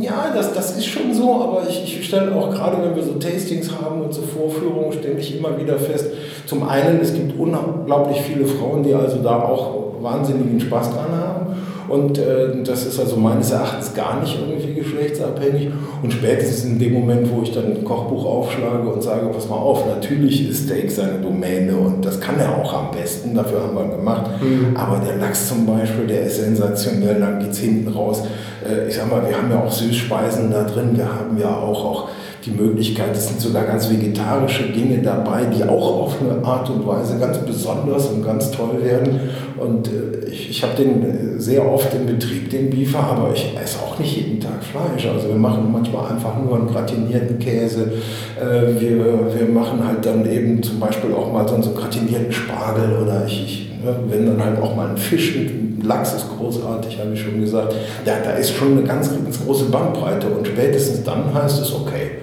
[0.02, 3.14] ja, das, das ist schon so, aber ich, ich stelle auch gerade, wenn wir so
[3.14, 6.08] Tastings haben und so Vorführungen, stelle ich immer wieder fest,
[6.46, 11.46] zum einen, es gibt unglaublich viele Frauen, die also da auch wahnsinnigen Spaß dran haben.
[11.90, 14.69] Und äh, das ist also meines Erachtens gar nicht irgendwie
[15.00, 15.72] geschlechtsabhängig.
[16.02, 19.56] Und spätestens in dem Moment, wo ich dann ein Kochbuch aufschlage und sage, pass mal
[19.56, 23.76] auf, natürlich ist Steak seine Domäne und das kann er auch am besten, dafür haben
[23.76, 24.30] wir ihn gemacht.
[24.42, 24.76] Mhm.
[24.76, 28.24] Aber der Lachs zum Beispiel, der ist sensationell, dann geht es hinten raus.
[28.66, 31.86] Äh, ich sag mal, wir haben ja auch Süßspeisen da drin, wir haben ja auch,
[31.86, 32.10] auch
[32.50, 36.86] die Möglichkeit, es sind sogar ganz vegetarische Dinge dabei, die auch auf eine Art und
[36.86, 39.20] Weise ganz besonders und ganz toll werden.
[39.58, 43.56] Und äh, ich, ich habe den äh, sehr oft im Betrieb, den Biefer, aber ich
[43.62, 45.08] esse auch nicht jeden Tag Fleisch.
[45.08, 47.92] Also wir machen manchmal einfach nur einen gratinierten Käse.
[48.40, 52.98] Äh, wir, wir machen halt dann eben zum Beispiel auch mal so einen gratinierten Spargel
[53.04, 57.00] oder ich, ich ne, wenn dann halt auch mal ein Fisch mit Lachs ist großartig,
[57.00, 57.74] habe ich schon gesagt.
[58.06, 62.19] Ja, da ist schon eine ganz, ganz große Bandbreite und spätestens dann heißt es okay.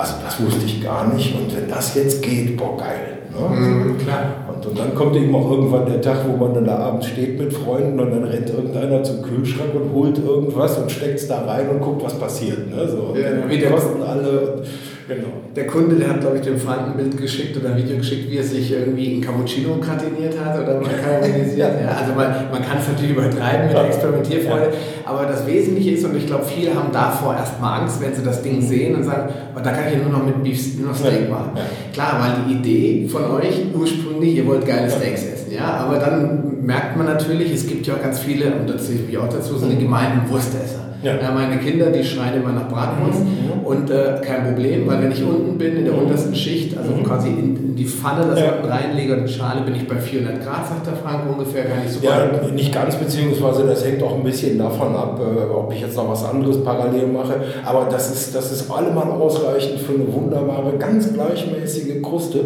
[0.00, 1.34] Also das wusste ich gar nicht.
[1.34, 3.18] Und wenn das jetzt geht, boah, geil.
[3.30, 3.56] Ne?
[3.56, 4.46] Mhm, klar.
[4.48, 7.38] Und, und, dann kommt eben auch irgendwann der Tag, wo man dann da abends steht
[7.38, 11.44] mit Freunden und dann rennt irgendeiner zum Kühlschrank und holt irgendwas und steckt es da
[11.44, 12.74] rein und guckt, was passiert.
[12.74, 12.88] Ne?
[12.88, 14.62] So, ja, der kosten alle.
[15.10, 15.26] Genau.
[15.56, 18.30] Der Kunde, der hat, glaube ich, dem Frank ein Bild geschickt oder ein Video geschickt,
[18.30, 21.82] wie er sich irgendwie in Cappuccino gratiniert hat oder man karamellisiert.
[21.82, 24.72] ja, also man, man kann es natürlich übertreiben mit der Experimentierfreude,
[25.04, 28.40] aber das Wesentliche ist, und ich glaube, viele haben davor erstmal Angst, wenn sie das
[28.42, 30.96] Ding sehen und sagen, oh, da kann ich ja nur noch mit Beef, nur noch
[30.96, 31.58] Steak machen.
[31.92, 36.64] Klar, weil die Idee von euch ursprünglich, ihr wollt geile Steaks essen, ja, aber dann
[36.64, 39.58] merkt man natürlich, es gibt ja auch ganz viele, und das sehe ich auch dazu,
[39.58, 40.79] so eine gemeinen Wurstesser.
[41.02, 41.16] Ja.
[41.16, 41.30] ja.
[41.32, 43.64] meine Kinder, die schreien immer nach Bratwurst mhm.
[43.64, 47.04] und äh, kein Problem, weil wenn ich unten bin, in der untersten Schicht, also mhm.
[47.04, 48.54] quasi in, in, die Pfanne das ja.
[48.62, 52.04] reinlege und Schale, bin ich bei 400 Grad, sagt der Frank ungefähr, gar nicht so
[52.04, 55.96] Ja, nicht ganz, beziehungsweise das hängt auch ein bisschen davon ab, äh, ob ich jetzt
[55.96, 57.34] noch was anderes parallel mache,
[57.64, 62.40] aber das ist, das ist allemal ausreichend für eine wunderbare, ganz gleichmäßige Kruste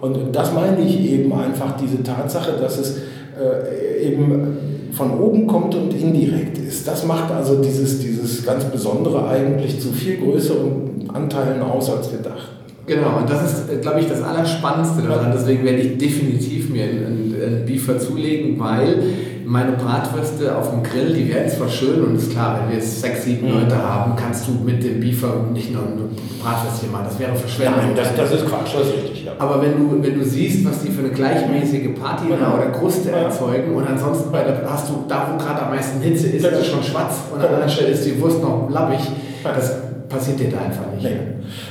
[0.00, 2.98] und das meine ich eben einfach, diese Tatsache, dass es
[3.38, 6.86] äh, eben von oben kommt und indirekt ist.
[6.86, 12.20] Das macht also dieses, dieses ganz Besondere eigentlich zu viel größeren Anteilen aus, als wir
[12.20, 12.60] dachten.
[12.86, 15.30] Genau, und das ist, äh, glaube ich, das Allerspannendste daran.
[15.32, 19.02] Deswegen werde ich definitiv mir einen, einen Beefer zulegen, weil
[19.50, 23.00] meine Bratwürste auf dem Grill, die werden zwar schön und ist klar, wenn wir jetzt
[23.00, 23.62] sechs, sieben mhm.
[23.62, 25.98] Leute haben, kannst du mit dem Beefer nicht nur ein
[26.40, 27.06] Bratwürstchen machen.
[27.08, 27.80] Das wäre Verschwendung.
[27.80, 29.24] Nein, das, das ist Quatsch, das ist richtig.
[29.24, 29.32] Ja.
[29.40, 32.54] Aber wenn du, wenn du siehst, was die für eine gleichmäßige Patina genau.
[32.54, 33.22] oder Kruste ja.
[33.22, 36.52] erzeugen und ansonsten bei der, hast du da, wo gerade am meisten Hitze ist, ist
[36.52, 39.00] es schon schwarz und an der anderen Stelle ist die Wurst noch labbig.
[39.42, 39.74] Das
[40.10, 41.04] passiert dir da einfach nicht.
[41.04, 41.16] Nee.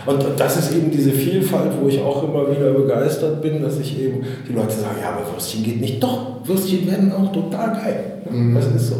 [0.05, 4.01] Und das ist eben diese Vielfalt, wo ich auch immer wieder begeistert bin, dass ich
[4.01, 6.01] eben die Leute sagen, ja, aber Würstchen geht nicht.
[6.01, 8.05] Doch, Würstchen werden auch total geil.
[8.31, 8.55] Mhm.
[8.55, 8.95] Das ist so.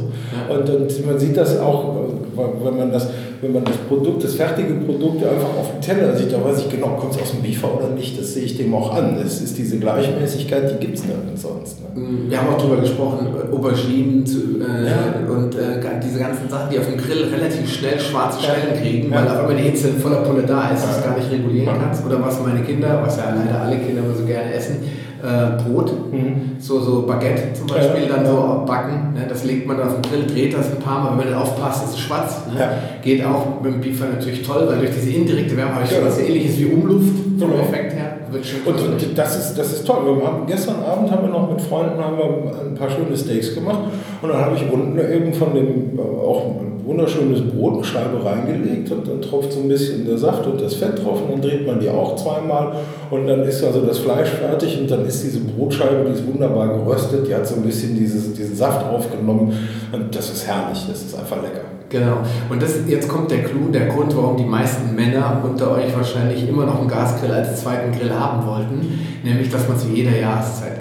[0.54, 1.95] Und, und man sieht das auch,
[2.36, 3.08] wenn man das
[3.41, 6.69] wenn man das Produkt, das fertige Produkt einfach auf dem Teller sieht, da weiß ich
[6.69, 9.17] genau, kommt es aus dem Biefer oder nicht, das sehe ich dem auch an.
[9.17, 11.78] Es ist diese Gleichmäßigkeit, die gibt es nirgends sonst.
[11.82, 12.02] Ne?
[12.02, 15.32] Mm, wir haben auch darüber gesprochen, äh, Auberginen äh, ja.
[15.32, 19.17] und äh, diese ganzen Sachen, die auf dem Grill relativ schnell schwarze Stellen kriegen, ja.
[19.17, 20.89] weil auf einmal die Hitze voller Pulle da ist, ja.
[20.89, 22.06] das gar nicht regulieren kannst.
[22.06, 24.78] Oder was meine Kinder, was ja leider alle Kinder immer so gerne essen,
[25.21, 26.55] äh, Brot, mhm.
[26.60, 29.13] so, so Baguette zum Beispiel, ja, dann so backen.
[29.13, 29.25] Ne?
[29.27, 31.93] Das legt man auf den Grill, dreht das ein paar Mal, wenn man aufpasst, ist
[31.93, 32.41] es schwarz.
[32.53, 32.60] Ne?
[32.60, 32.71] Ja.
[33.01, 35.97] Geht auch mit dem Beefer natürlich toll, weil durch diese indirekte Wärme habe ich ja.
[36.03, 37.63] was ähnliches wie Umluft vom genau.
[37.63, 38.17] Effekt her.
[38.65, 40.05] Und, und das, ist, das ist toll.
[40.05, 43.55] Wir haben, gestern Abend haben wir noch mit Freunden haben wir ein paar schöne Steaks
[43.55, 43.79] gemacht
[44.21, 48.91] und dann habe ich unten eben von dem äh, auch wunderschönes Brot, eine Scheibe reingelegt
[48.91, 51.67] und dann tropft so ein bisschen der Saft und das Fett drauf und dann dreht
[51.67, 52.73] man die auch zweimal
[53.12, 56.67] und dann ist also das Fleisch fertig und dann ist diese Brotscheibe, die ist wunderbar
[56.67, 59.54] geröstet, die hat so ein bisschen dieses, diesen Saft aufgenommen
[59.91, 61.62] und das ist herrlich, das ist einfach lecker.
[61.89, 62.17] Genau.
[62.49, 66.47] Und das, jetzt kommt der Clou, der Grund, warum die meisten Männer unter euch wahrscheinlich
[66.47, 70.79] immer noch einen Gasgrill als zweiten Grill haben wollten, nämlich dass man zu jeder Jahreszeit.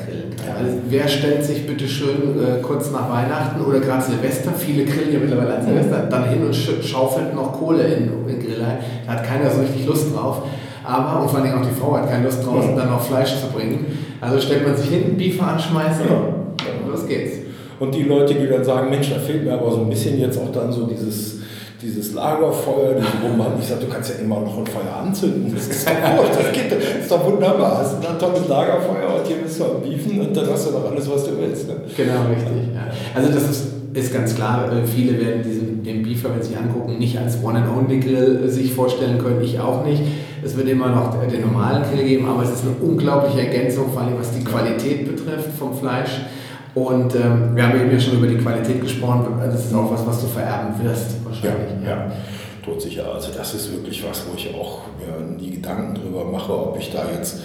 [0.56, 5.12] Also wer stellt sich bitte schön äh, kurz nach Weihnachten oder gerade Silvester, viele grillen
[5.12, 8.78] ja mittlerweile an Silvester, dann hin und schaufelt noch Kohle in, in Grill ein.
[9.06, 10.42] Da hat keiner so richtig Lust drauf.
[10.84, 13.48] Aber, und vor allem auch die Frau hat keine Lust draußen dann noch Fleisch zu
[13.48, 13.86] bringen.
[14.20, 16.16] Also stellt man sich hin, Beefer anschmeißen ja.
[16.16, 17.38] und los geht's.
[17.78, 20.38] Und die Leute, die dann sagen, Mensch, da fehlt mir aber so ein bisschen jetzt
[20.38, 21.40] auch dann so dieses,
[21.80, 23.52] dieses Lagerfeuer, diese Roman.
[23.60, 25.52] Ich sage, du kannst ja immer noch ein Feuer anzünden.
[25.54, 27.78] Das ist doch gut, das, geht, das ist doch wunderbar.
[27.78, 30.90] Hast ein tolles Lagerfeuer und hier bist du am Beefen und dann hast du doch
[30.90, 31.68] alles, was du willst.
[31.68, 31.76] Ne?
[31.96, 32.74] Genau, richtig.
[32.74, 32.88] Ja.
[33.14, 36.98] Also das ist, ist ganz klar, äh, viele werden diesen, den Beefer, wenn sie angucken,
[36.98, 40.02] nicht als One-and-Only-Grill äh, sich vorstellen können, ich auch nicht.
[40.44, 44.02] Es wird immer noch den normalen Grill geben, aber es ist eine unglaubliche Ergänzung, vor
[44.02, 46.20] allem was die Qualität betrifft vom Fleisch.
[46.78, 49.26] Und ähm, wir haben eben ja schon über die Qualität gesprochen.
[49.44, 51.84] Das ist auch was, was du vererben wirst, wahrscheinlich.
[51.84, 52.12] Ja, ja.
[52.64, 53.12] Todsicher.
[53.12, 56.92] Also das ist wirklich was, wo ich auch mir nie Gedanken drüber mache, ob ich
[56.92, 57.40] da jetzt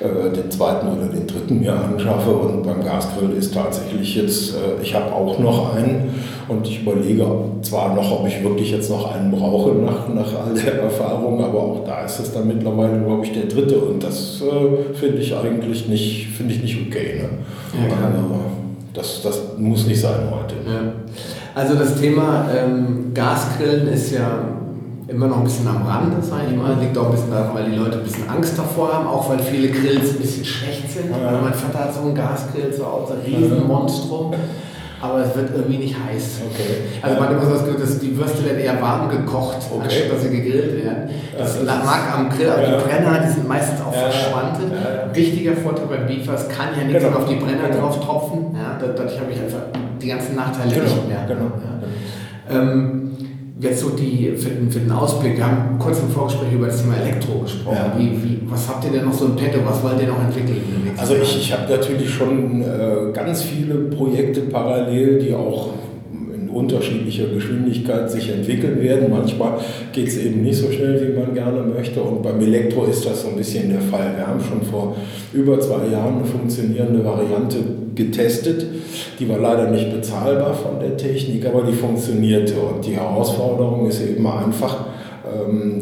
[0.00, 2.30] äh, den zweiten oder den dritten mir anschaffe.
[2.30, 6.14] Und beim Gasgrill ist tatsächlich jetzt, äh, ich habe auch noch einen
[6.46, 7.26] und ich überlege
[7.62, 11.58] zwar noch, ob ich wirklich jetzt noch einen brauche nach, nach all der Erfahrung, aber
[11.58, 13.78] auch da ist es dann mittlerweile, glaube ich, der dritte.
[13.78, 17.22] Und das äh, finde ich eigentlich nicht, finde ich nicht okay.
[17.22, 17.88] Ne?
[17.88, 18.55] Ja, also,
[18.96, 20.54] das, das muss nicht sein heute.
[20.66, 20.92] Ja.
[21.54, 24.38] Also das Thema ähm, Gasgrillen ist ja
[25.08, 26.76] immer noch ein bisschen am Rande, sage ich mal.
[26.80, 29.38] Liegt auch ein bisschen daran, weil die Leute ein bisschen Angst davor haben, auch weil
[29.38, 31.10] viele Grills ein bisschen schlecht sind.
[31.10, 31.40] Ja.
[31.40, 34.34] Mein Vater hat so einen Gasgrill zu Hause, ein Riesenmonstrum
[35.00, 36.40] aber es wird irgendwie nicht heiß.
[36.50, 36.98] Okay.
[37.02, 39.82] Also man hat immer so das Gefühl, dass die Würste werden eher warm gekocht, okay.
[39.84, 41.10] anstatt dass sie gegrillt werden.
[41.36, 42.78] Das, das mag am Grill, aber ja.
[42.78, 44.08] die Brenner, die sind meistens auch ja.
[44.08, 44.72] verschwantet.
[44.72, 45.14] Ja.
[45.14, 47.18] Wichtiger Vorteil beim Beefer, es kann ja nichts genau.
[47.18, 47.80] auf die Brenner genau.
[47.80, 48.54] drauf tropfen.
[48.54, 49.66] Ja, dadurch habe ich einfach
[50.00, 50.84] die ganzen Nachteile genau.
[50.84, 51.24] nicht mehr.
[51.28, 51.50] Genau.
[52.48, 53.05] Ähm,
[53.58, 56.82] jetzt so die, für den, für den Ausblick, wir haben kurz im Vorgespräch über das
[56.82, 57.76] Thema Elektro gesprochen.
[57.76, 57.98] Ja.
[57.98, 59.58] Wie, wie, was habt ihr denn noch so im Petto?
[59.64, 60.60] Was wollt ihr noch entwickeln?
[60.96, 65.70] Also ich, ich habe natürlich schon äh, ganz viele Projekte parallel, die auch
[66.56, 69.10] unterschiedlicher Geschwindigkeit sich entwickeln werden.
[69.10, 69.58] Manchmal
[69.92, 72.00] geht es eben nicht so schnell, wie man gerne möchte.
[72.00, 74.14] Und beim Elektro ist das so ein bisschen der Fall.
[74.16, 74.96] Wir haben schon vor
[75.32, 77.58] über zwei Jahren eine funktionierende Variante
[77.94, 78.66] getestet.
[79.18, 82.54] Die war leider nicht bezahlbar von der Technik, aber die funktionierte.
[82.54, 84.86] Und die Herausforderung ist eben einfach,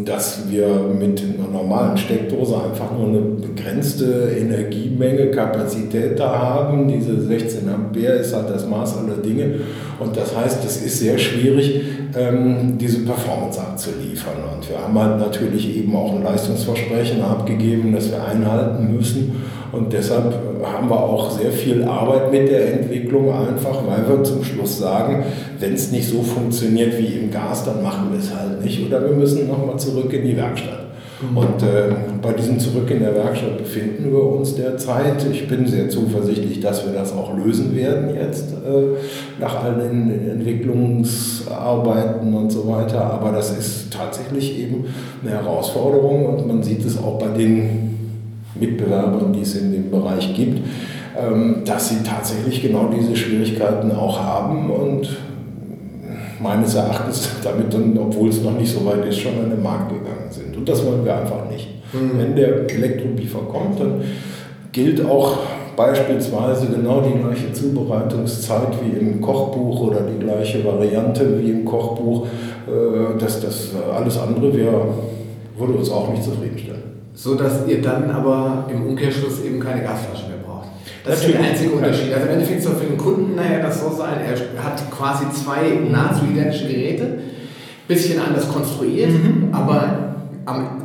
[0.05, 6.89] dass wir mit einer normalen Steckdose einfach nur eine begrenzte Energiemenge, Kapazität da haben.
[6.89, 9.61] Diese 16 Ampere ist halt das Maß aller Dinge.
[9.99, 11.83] Und das heißt, es ist sehr schwierig,
[12.17, 14.37] ähm, diese Performance abzuliefern.
[14.55, 19.43] Und wir haben halt natürlich eben auch ein Leistungsversprechen abgegeben, das wir einhalten müssen.
[19.75, 24.45] Und deshalb haben wir auch sehr viel Arbeit mit der Entwicklung, einfach weil wir zum
[24.45, 25.25] Schluss sagen,
[25.59, 29.03] wenn es nicht so funktioniert wie im Gas, dann machen wir es halt nicht oder
[29.03, 30.85] wir müssen nochmal zurück in die Werkstatt.
[31.21, 31.37] Mhm.
[31.37, 35.25] Und äh, bei diesem Zurück in der Werkstatt befinden wir uns derzeit.
[35.31, 38.97] Ich bin sehr zuversichtlich, dass wir das auch lösen werden jetzt äh,
[39.41, 43.13] nach all den Entwicklungsarbeiten und so weiter.
[43.13, 44.87] Aber das ist tatsächlich eben
[45.23, 47.94] eine Herausforderung und man sieht es auch bei den
[48.55, 50.61] Mitbewerbern, die es in dem Bereich gibt.
[51.17, 55.09] ähm, dass sie tatsächlich genau diese Schwierigkeiten auch haben und
[56.41, 59.91] meines Erachtens damit dann, obwohl es noch nicht so weit ist, schon an den Markt
[59.91, 60.57] gegangen sind.
[60.57, 61.69] Und das wollen wir einfach nicht.
[61.93, 62.19] Mhm.
[62.19, 64.03] Wenn der Elektrobiefer kommt, dann
[64.73, 65.39] gilt auch
[65.77, 72.27] beispielsweise genau die gleiche Zubereitungszeit wie im Kochbuch oder die gleiche Variante wie im Kochbuch.
[72.67, 74.89] Äh, dass das alles andere wäre,
[75.57, 76.74] würde uns auch nicht zufriedenstellen.
[77.15, 80.69] So dass ihr dann aber im Umkehrschluss eben keine Gasflasche mehr braucht.
[81.05, 81.35] Das Natürlich.
[81.37, 82.13] ist der einzige Unterschied.
[82.13, 85.79] Also im Endeffekt soll für den Kunden nachher das so sein, er hat quasi zwei
[85.91, 87.19] nahezu identische Geräte,
[87.87, 89.49] bisschen anders konstruiert, mhm.
[89.53, 90.15] aber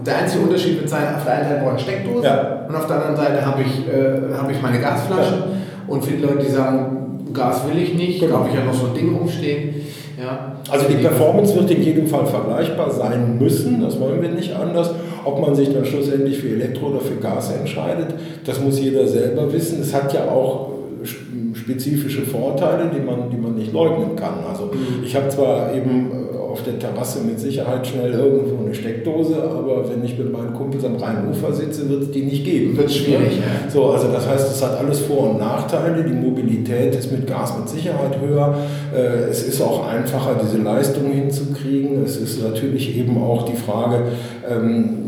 [0.06, 2.66] der einzige Unterschied wird sein, auf der einen Seite brauche ich eine Steckdose ja.
[2.68, 5.34] und auf der anderen Seite habe ich, äh, hab ich meine Gasflasche.
[5.34, 5.46] Ja.
[5.88, 7.00] Und für die Leute, die sagen,
[7.34, 8.40] Gas will ich nicht, genau.
[8.40, 9.76] habe ich ja noch so ein Ding rumstehen.
[10.20, 10.54] Ja.
[10.70, 14.92] Also die Performance wird in jedem Fall vergleichbar sein müssen, das wollen wir nicht anders.
[15.26, 19.52] Ob man sich dann schlussendlich für Elektro oder für Gas entscheidet, das muss jeder selber
[19.52, 19.82] wissen.
[19.82, 20.70] Es hat ja auch
[21.54, 24.36] spezifische Vorteile, die man, die man nicht leugnen kann.
[24.50, 25.04] Also mhm.
[25.04, 29.88] ich habe zwar eben äh, auf der Terrasse mit Sicherheit schnell irgendwo eine Steckdose, aber
[29.90, 32.76] wenn ich mit meinen Kumpels am Rheinufer sitze, wird es die nicht geben.
[32.76, 33.38] Wird schwierig.
[33.38, 33.70] Ja.
[33.70, 36.04] So, also das heißt, es hat alles Vor- und Nachteile.
[36.04, 38.56] Die Mobilität ist mit Gas mit Sicherheit höher.
[38.96, 42.04] Äh, es ist auch einfacher, diese Leistung hinzukriegen.
[42.04, 44.04] Es ist natürlich eben auch die Frage,
[44.50, 44.99] ähm,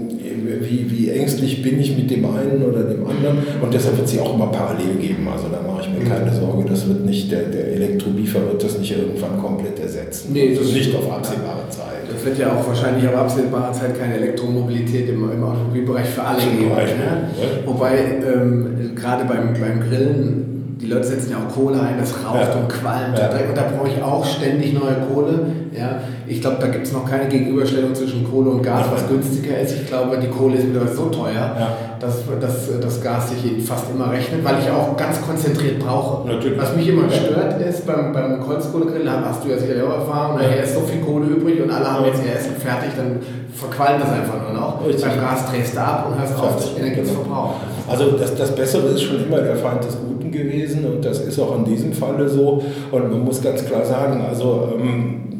[0.63, 3.39] wie, wie ängstlich bin ich mit dem einen oder dem anderen.
[3.61, 5.27] Und deshalb wird es sie auch immer parallel geben.
[5.31, 8.77] Also da mache ich mir keine Sorge, das wird nicht, der, der Elektrobiefer wird das
[8.77, 10.33] nicht irgendwann komplett ersetzen.
[10.33, 12.07] Nee, das also nicht auf absehbare Zeit.
[12.11, 16.41] Das wird ja auch wahrscheinlich auf absehbare Zeit keine Elektromobilität im, im Automobilbereich für alle
[16.41, 16.69] geben.
[16.69, 17.29] Ne?
[17.65, 22.53] Wobei ähm, gerade beim, beim Grillen die Leute setzen ja auch Kohle ein, das raucht
[22.53, 22.59] ja.
[22.59, 23.29] und qualmt ja.
[23.47, 25.45] und da brauche ich auch ständig neue Kohle.
[25.71, 26.01] Ja.
[26.27, 29.73] Ich glaube, da gibt es noch keine Gegenüberstellung zwischen Kohle und Gas, was günstiger ist.
[29.73, 31.77] Ich glaube, die Kohle ist mittlerweile so teuer, ja.
[31.99, 36.27] dass, dass das Gas sich fast immer rechnet, weil ich auch ganz konzentriert brauche.
[36.27, 36.59] Natürlich.
[36.59, 40.37] Was mich immer stört, ist beim, beim Kreuzkohlegrill, da hast du ja sicher auch Erfahrung,
[40.37, 43.19] nachher ist so viel Kohle übrig und alle haben jetzt ihr Essen fertig, dann
[43.53, 44.85] verqualmt das einfach nur noch.
[44.85, 45.05] Richtig.
[45.05, 47.55] Beim Gas drehst du ab und hörst auf, Energie zu verbrauchen.
[47.87, 51.39] Also das, das Bessere ist schon immer der Feind des Guten gewesen und das ist
[51.39, 52.63] auch in diesem Falle so.
[52.91, 55.30] Und man muss ganz klar sagen, also ähm,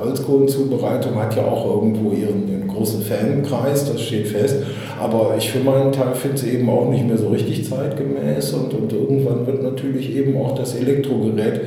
[0.00, 4.56] Holzkohlenzubereitung hat ja auch irgendwo ihren, ihren großen Fankreis, das steht fest.
[5.00, 8.74] Aber ich für meinen Teil finde es eben auch nicht mehr so richtig zeitgemäß und,
[8.74, 11.60] und irgendwann wird natürlich eben auch das Elektrogerät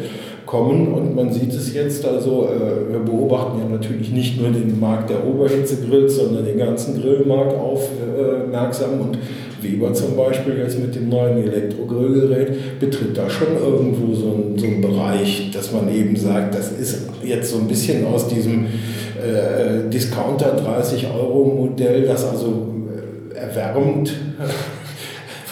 [0.54, 4.80] kommen und man sieht es jetzt, also äh, wir beobachten ja natürlich nicht nur den
[4.80, 9.18] Markt der Oberhitzegrills, sondern den ganzen Grillmarkt aufmerksam und
[9.63, 14.68] Weber zum Beispiel jetzt mit dem neuen Elektrogrillgerät betritt da schon irgendwo so einen, so
[14.88, 20.52] Bereich, dass man eben sagt, das ist jetzt so ein bisschen aus diesem äh, Discounter
[20.52, 22.68] 30 Euro Modell, das also
[23.34, 24.13] äh, erwärmt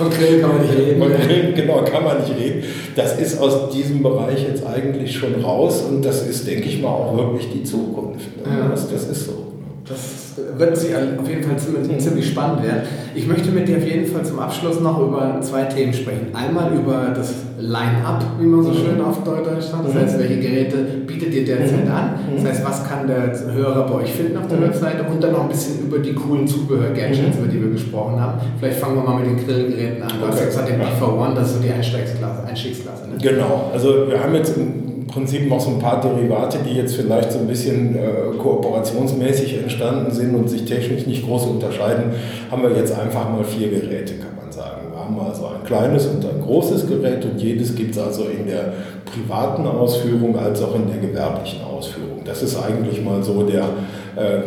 [0.02, 1.00] von Grillen kann man nicht reden.
[1.00, 2.64] Von Grillen, genau, kann man nicht reden.
[2.96, 6.90] Das ist aus diesem Bereich jetzt eigentlich schon raus und das ist, denke ich mal,
[6.90, 8.28] auch wirklich die Zukunft.
[8.46, 8.70] Ja.
[8.70, 9.48] Das, das ist so.
[9.88, 10.21] Das
[10.58, 12.82] wird sich auf jeden Fall ziemlich, ziemlich spannend werden.
[13.16, 16.28] Ich möchte mit dir auf jeden Fall zum Abschluss noch über zwei Themen sprechen.
[16.34, 19.88] Einmal über das Line-Up, wie man so schön auf Deutsch sagt.
[19.88, 22.16] Das heißt, welche Geräte bietet ihr derzeit an?
[22.36, 25.04] Das heißt, was kann der Hörer bei euch finden auf der Webseite?
[25.04, 28.40] Und dann noch ein bisschen über die coolen Zubehör-Gadgets, über die wir gesprochen haben.
[28.60, 30.12] Vielleicht fangen wir mal mit den Grillgeräten an.
[30.20, 32.44] Du hast ja gesagt, den Beefer One, das ist so die Einstiegsklasse.
[32.48, 33.18] Einstiegsklasse ne?
[33.22, 33.72] Genau.
[33.74, 37.40] Also wir haben jetzt im Prinzip noch so ein paar Derivate, die jetzt vielleicht so
[37.40, 42.12] ein bisschen äh, kooperationsmäßig entstanden sind und sich technisch nicht groß unterscheiden,
[42.50, 44.88] haben wir jetzt einfach mal vier Geräte, kann man sagen.
[44.92, 48.48] Wir haben also ein kleines und ein großes Gerät und jedes gibt es also in
[48.48, 48.74] der
[49.06, 52.22] privaten Ausführung als auch in der gewerblichen Ausführung.
[52.24, 53.66] Das ist eigentlich mal so der,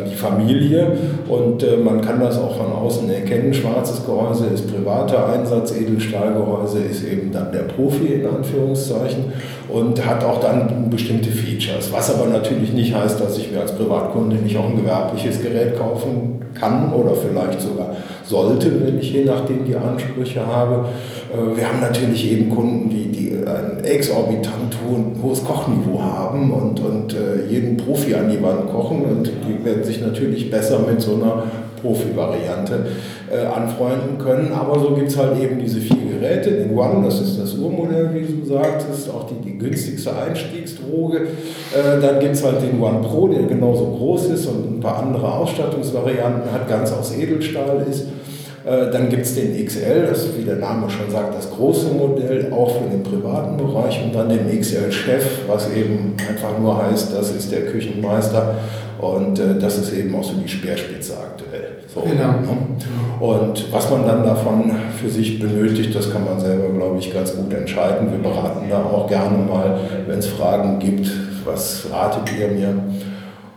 [0.09, 0.91] die Familie
[1.27, 3.53] und äh, man kann das auch von außen erkennen.
[3.53, 9.33] Schwarzes Gehäuse ist privater Einsatz, Edelstahlgehäuse ist eben dann der Profi in Anführungszeichen
[9.69, 11.91] und hat auch dann bestimmte Features.
[11.91, 15.77] Was aber natürlich nicht heißt, dass ich mir als Privatkunde nicht auch ein gewerbliches Gerät
[15.77, 20.85] kaufen kann oder vielleicht sogar sollte, wenn ich je nachdem die Ansprüche habe.
[21.35, 24.75] Äh, wir haben natürlich eben Kunden, die, die ein exorbitant
[25.21, 29.83] hohes Kochniveau haben und, und äh, jeden Profi an die Wand kochen und die werden
[29.83, 31.43] sich natürlich besser mit so einer
[31.81, 32.87] Profi-Variante
[33.31, 34.51] äh, anfreunden können.
[34.51, 36.51] Aber so gibt es halt eben diese vier Geräte.
[36.51, 41.17] Den One, das ist das Urmodell, wie du sagtest, auch die, die günstigste Einstiegsdroge.
[41.19, 44.99] Äh, dann gibt es halt den One Pro, der genauso groß ist und ein paar
[44.99, 48.05] andere Ausstattungsvarianten hat, ganz aus Edelstahl ist.
[48.65, 51.93] Äh, dann gibt es den XL, das ist, wie der Name schon sagt, das große
[51.93, 54.03] Modell, auch für den privaten Bereich.
[54.03, 58.55] Und dann den XL-Chef, was eben einfach nur heißt, das ist der Küchenmeister.
[58.99, 61.75] Und äh, das ist eben auch so die Speerspitze aktuell.
[61.93, 62.31] So, genau.
[62.31, 62.57] Ne?
[63.19, 67.35] Und was man dann davon für sich benötigt, das kann man selber, glaube ich, ganz
[67.35, 68.11] gut entscheiden.
[68.11, 71.11] Wir beraten da auch gerne mal, wenn es Fragen gibt,
[71.45, 72.73] was ratet ihr mir?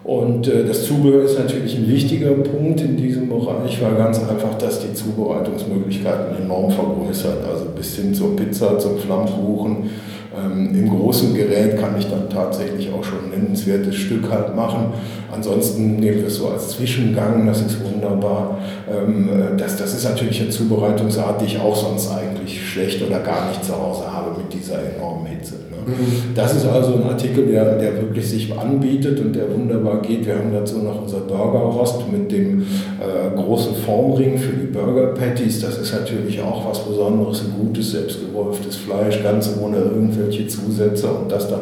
[0.09, 4.55] Und äh, das Zubehör ist natürlich ein wichtiger Punkt in diesem Bereich, weil ganz einfach
[4.59, 7.45] das die Zubereitungsmöglichkeiten enorm vergrößert.
[7.47, 9.91] Also bis hin zur Pizza, zum Flammkuchen.
[10.35, 14.95] Ähm, Im großen Gerät kann ich dann tatsächlich auch schon ein nennenswertes Stück halt machen.
[15.31, 18.57] Ansonsten nehmen wir es so als Zwischengang, das ist wunderbar.
[18.91, 23.19] Ähm, äh, das, das ist natürlich eine Zubereitungsart, die ich auch sonst eigentlich schlecht oder
[23.19, 25.57] gar nicht zu Hause habe mit dieser enormen Hitze.
[26.35, 30.27] Das ist also ein Artikel, der, der wirklich sich anbietet und der wunderbar geht.
[30.27, 35.61] Wir haben dazu noch unser Burgerrost mit dem äh, großen Formring für die Burger Patties.
[35.61, 41.31] Das ist natürlich auch was Besonderes, ein gutes, selbstgewolftes Fleisch, ganz ohne irgendwelche Zusätze und
[41.31, 41.61] das dann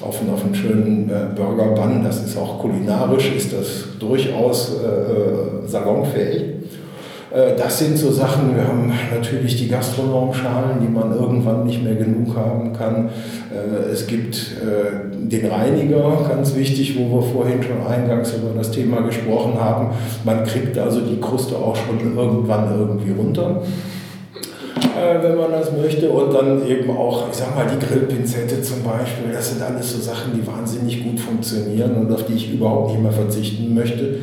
[0.00, 2.02] auf, auf einen schönen äh, Burger Bun.
[2.04, 6.57] Das ist auch kulinarisch, ist das durchaus äh, äh salonfähig.
[7.30, 11.94] Äh, das sind so Sachen, wir haben natürlich die Gastronomschalen, die man irgendwann nicht mehr
[11.94, 13.10] genug haben kann.
[13.52, 18.70] Äh, es gibt äh, den Reiniger, ganz wichtig, wo wir vorhin schon eingangs über das
[18.70, 19.88] Thema gesprochen haben.
[20.24, 23.62] Man kriegt also die Kruste auch schon irgendwann irgendwie runter
[25.22, 26.10] wenn man das möchte.
[26.10, 29.32] Und dann eben auch, ich sag mal, die Grillpinzette zum Beispiel.
[29.32, 33.02] Das sind alles so Sachen, die wahnsinnig gut funktionieren und auf die ich überhaupt nicht
[33.02, 34.16] mehr verzichten möchte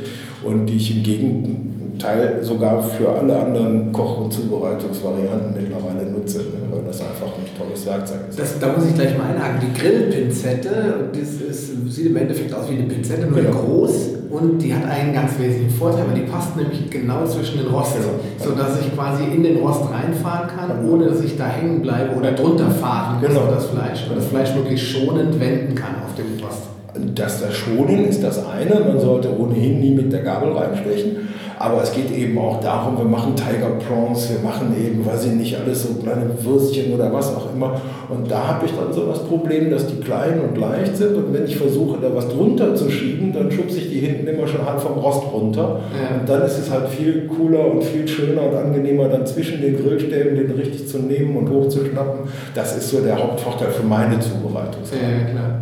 [0.43, 6.39] und die ich im Gegenteil Teil sogar für alle anderen Koch- und Zubereitungsvarianten mittlerweile nutze,
[6.39, 8.39] ne, weil das einfach ein tolles Werkzeug ist.
[8.39, 9.61] Das, da muss ich gleich mal einhaken.
[9.61, 13.51] Die Grillpinzette, das ist, sieht im Endeffekt aus wie eine Pinzette, nur genau.
[13.51, 17.67] groß und die hat einen ganz wesentlichen Vorteil, weil die passt nämlich genau zwischen den
[17.67, 18.19] Rost, genau.
[18.37, 20.93] sodass ich quasi in den Rost reinfahren kann, genau.
[20.93, 23.47] ohne dass ich da hängen bleibe oder drunter fahren muss genau.
[23.51, 26.74] das Fleisch, weil das Fleisch wirklich schonend wenden kann auf dem Rost.
[27.13, 31.25] Dass das Schonen ist das eine, man sollte ohnehin nie mit der Gabel reinstechen.
[31.57, 35.31] Aber es geht eben auch darum, wir machen Tiger Prawns, wir machen eben, weiß ich
[35.31, 37.79] nicht, alles so kleine Würstchen oder was auch immer.
[38.09, 41.15] Und da habe ich dann so das Problem, dass die klein und leicht sind.
[41.15, 44.47] Und wenn ich versuche, da was drunter zu schieben, dann schubse ich die hinten immer
[44.47, 45.79] schon halb vom Rost runter.
[45.93, 46.19] Ja.
[46.19, 49.77] Und dann ist es halt viel cooler und viel schöner und angenehmer, dann zwischen den
[49.77, 52.29] Grillstäben den richtig zu nehmen und hochzuschnappen.
[52.53, 54.81] Das ist so der Hauptvorteil für meine Zubereitung.
[54.91, 55.61] Ja, klar.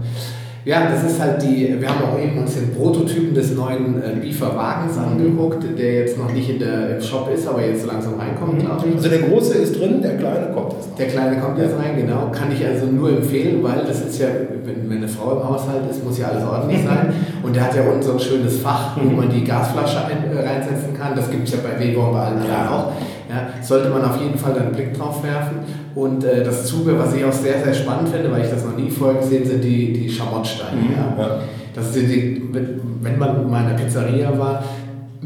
[0.66, 4.14] Ja, das ist halt die, wir haben auch eben uns den Prototypen des neuen äh,
[4.14, 8.14] Lieferwagens angeguckt, der jetzt noch nicht in der, im Shop ist, aber jetzt so langsam
[8.18, 8.59] reinkommt, mhm.
[8.59, 8.95] glaube ich.
[8.95, 10.97] Also der große ist drin, der kleine kommt jetzt.
[10.97, 12.32] Der kleine kommt jetzt rein, genau.
[12.32, 14.28] Kann ich also nur empfehlen, weil das ist ja,
[14.64, 17.14] wenn, wenn eine Frau im Haushalt ist, muss ja alles ordentlich sein.
[17.43, 19.18] Und der hat ja unten so ein schönes Fach, wo mhm.
[19.18, 21.14] man die Gasflasche ein, äh, reinsetzen kann.
[21.14, 22.91] Das gibt es ja bei Weber und bei allen anderen auch.
[23.30, 25.57] Ja, sollte man auf jeden Fall einen Blick drauf werfen.
[25.95, 28.75] Und äh, das Zubehör, was ich auch sehr, sehr spannend finde, weil ich das noch
[28.75, 30.81] nie vorher gesehen sind die, die Schamottsteine.
[30.81, 31.23] Mhm, ja.
[31.23, 31.39] ja.
[31.75, 32.41] Das sind die,
[33.01, 34.63] wenn man mal in der Pizzeria war,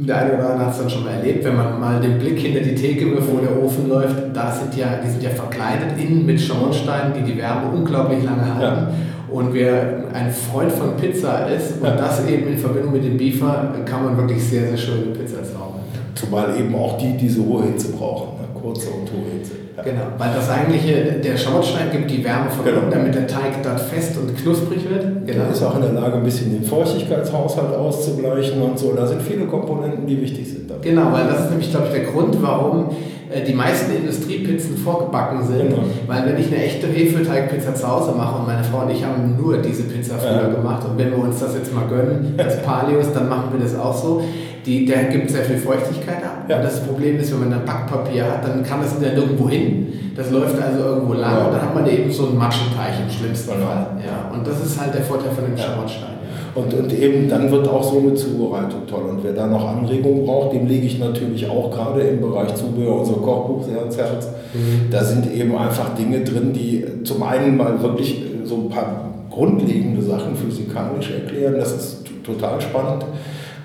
[0.05, 2.39] der eine oder andere hat es dann schon mal erlebt, wenn man mal den Blick
[2.39, 5.99] hinter die Theke wirft, wo der Ofen läuft, da sind ja, die sind ja verkleidet
[5.99, 8.87] innen mit Schamottsteinen, die die Wärme unglaublich lange halten.
[8.87, 8.91] Ja.
[9.29, 13.73] Und wer ein Freund von Pizza ist und das eben in Verbindung mit dem Beefer,
[13.85, 15.81] kann man wirklich sehr, sehr schöne Pizza zaubern.
[16.15, 18.47] Zumal eben auch die diese hohe Hitze brauchen, ne?
[18.59, 19.53] kurze und hohe Hitze.
[19.75, 19.76] Ja.
[19.87, 22.81] Genau, weil das eigentliche, der Schornstein gibt die Wärme von genau.
[22.91, 25.25] damit der Teig dort fest und knusprig wird.
[25.25, 25.43] Genau.
[25.45, 28.91] Der ist auch in der Lage, ein bisschen den Feuchtigkeitshaushalt auszugleichen und so.
[28.91, 30.69] Da sind viele Komponenten, die wichtig sind.
[30.69, 30.81] Dabei.
[30.81, 32.89] Genau, weil das ist nämlich, glaube ich, der Grund, warum
[33.29, 35.69] äh, die meisten Industriepizzen vorgebacken sind.
[35.69, 35.83] Genau.
[36.05, 39.37] Weil wenn ich eine echte Hefeteigpizza zu Hause mache und meine Frau und ich haben
[39.37, 40.49] nur diese Pizza früher ja.
[40.49, 43.79] gemacht und wenn wir uns das jetzt mal gönnen als Palios, dann machen wir das
[43.79, 44.21] auch so
[44.67, 46.45] die, der gibt sehr viel Feuchtigkeit ab.
[46.47, 46.57] Ja.
[46.57, 50.11] Und das Problem ist, wenn man dann Backpapier hat, dann kann das ja nirgendwo hin.
[50.15, 51.45] Das läuft also irgendwo lang ja.
[51.45, 53.65] und dann hat man eben so einen Matschenteich im schlimmsten genau.
[53.65, 53.87] Fall.
[54.05, 54.35] Ja.
[54.35, 55.63] Und das ist halt der Vorteil von dem ja.
[55.63, 56.17] Schauerstein.
[56.53, 59.03] Und, und eben dann wird auch so eine Zubereitung toll.
[59.09, 62.99] Und wer da noch Anregungen braucht, dem lege ich natürlich auch gerade im Bereich Zubehör
[62.99, 64.27] unser Kochbuch sehr ans Herz.
[64.53, 64.89] Mhm.
[64.91, 70.01] Da sind eben einfach Dinge drin, die zum einen mal wirklich so ein paar grundlegende
[70.01, 71.55] Sachen physikalisch erklären.
[71.59, 73.05] Das ist total spannend.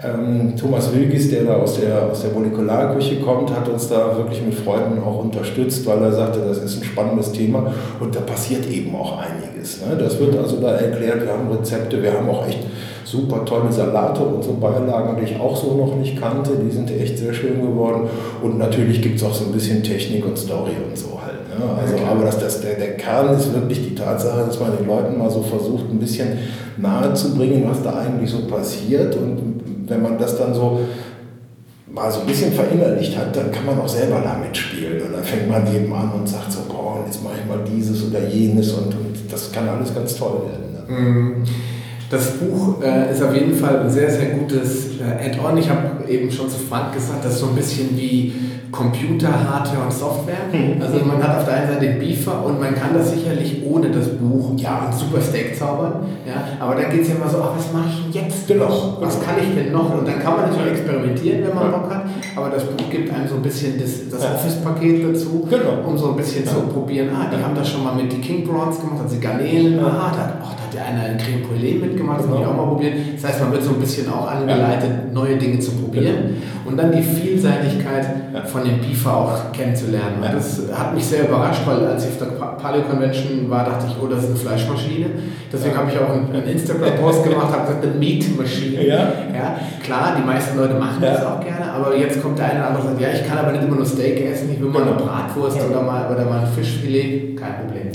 [0.04, 4.42] Ähm, Thomas Wilgis, der da aus der, aus der Molekularküche kommt, hat uns da wirklich
[4.44, 8.68] mit Freuden auch unterstützt, weil er sagte, das ist ein spannendes Thema und da passiert
[8.68, 9.80] eben auch einiges.
[9.86, 9.96] Ne?
[9.96, 12.58] Das wird also da erklärt, wir haben Rezepte, wir haben auch echt
[13.04, 16.90] super tolle Salate und so Beilagen, die ich auch so noch nicht kannte, die sind
[16.90, 18.08] echt sehr schön geworden
[18.42, 21.46] und natürlich gibt es auch so ein bisschen Technik und Story und so halt.
[21.48, 21.64] Ne?
[21.80, 22.04] Also, okay.
[22.10, 25.30] aber das, das, der, der Kern ist wirklich die Tatsache, dass man den Leuten mal
[25.30, 26.38] so versucht, ein bisschen
[26.76, 29.51] nahe zu bringen, was da eigentlich so passiert und
[29.88, 30.80] wenn man das dann so
[31.92, 35.02] mal so ein bisschen verinnerlicht hat, dann kann man auch selber damit spielen.
[35.02, 38.08] Und dann fängt man eben an und sagt so, boah, jetzt mache ich mal dieses
[38.08, 40.72] oder jenes und, und das kann alles ganz toll werden.
[40.72, 41.00] Ne?
[41.00, 41.44] Mhm.
[42.12, 45.56] Das Buch äh, ist auf jeden Fall ein sehr, sehr gutes äh, Add-on.
[45.56, 48.34] Ich habe eben schon zu Frank gesagt, das ist so ein bisschen wie
[48.70, 50.48] Computer, Hardware und Software.
[50.52, 50.80] Mhm.
[50.80, 53.90] Also man hat auf der einen Seite den Beefer und man kann das sicherlich ohne
[53.90, 56.06] das Buch ja ein super Steak zaubern.
[56.26, 58.68] Ja, aber dann geht es ja immer so, ach, was mache ich jetzt genau.
[58.68, 59.00] noch?
[59.02, 59.98] Was kann ich denn noch?
[59.98, 62.04] Und dann kann man natürlich experimentieren, wenn man Bock hat.
[62.34, 65.86] Aber das Buch gibt einem so ein bisschen das, das Office-Paket dazu, genau.
[65.86, 67.08] um so ein bisschen zu probieren.
[67.14, 69.78] Ah, die haben das schon mal mit die King Prawns gemacht, also Garnelen.
[69.80, 72.36] Ah, da, oh, da hat ja einer ein Creme Brûlée mitgemacht, das genau.
[72.36, 72.92] muss ich auch mal probieren.
[73.14, 76.16] Das heißt, man wird so ein bisschen auch angeleitet, neue Dinge zu probieren.
[76.16, 76.70] Genau.
[76.70, 78.06] Und dann die Vielseitigkeit
[78.46, 80.22] von dem BIFA auch kennenzulernen.
[80.22, 83.86] Und das hat mich sehr überrascht, weil als ich auf der Paleo Convention war, dachte
[83.88, 85.06] ich, oh, das ist eine Fleischmaschine.
[85.52, 88.86] Deswegen habe ich auch einen Instagram-Post gemacht, habe gesagt, eine Meat-Maschine.
[88.86, 89.12] Ja.
[89.82, 92.82] Klar, die meisten Leute machen das auch gerne, aber jetzt kommt der eine oder andere
[92.82, 94.92] und sagt, ja, ich kann aber nicht immer nur Steak essen, ich will mal eine
[94.92, 95.64] Bratwurst ja.
[95.64, 97.90] oder, mal, oder mal ein Fischfilet, kein Problem.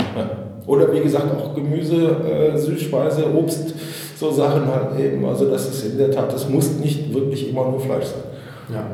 [0.66, 3.74] Oder wie gesagt auch Gemüse, äh, Süßspeise, Obst,
[4.18, 5.24] so Sachen halt eben.
[5.24, 8.74] Also das ist in der Tat, das muss nicht wirklich immer nur Fleisch sein.
[8.74, 8.84] Ja.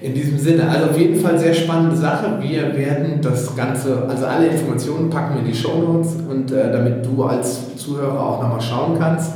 [0.00, 2.38] In diesem Sinne, also auf jeden Fall sehr spannende Sache.
[2.40, 6.70] Wir werden das Ganze, also alle Informationen packen wir in die Show Notes und äh,
[6.70, 9.32] damit du als Zuhörer auch nochmal schauen kannst.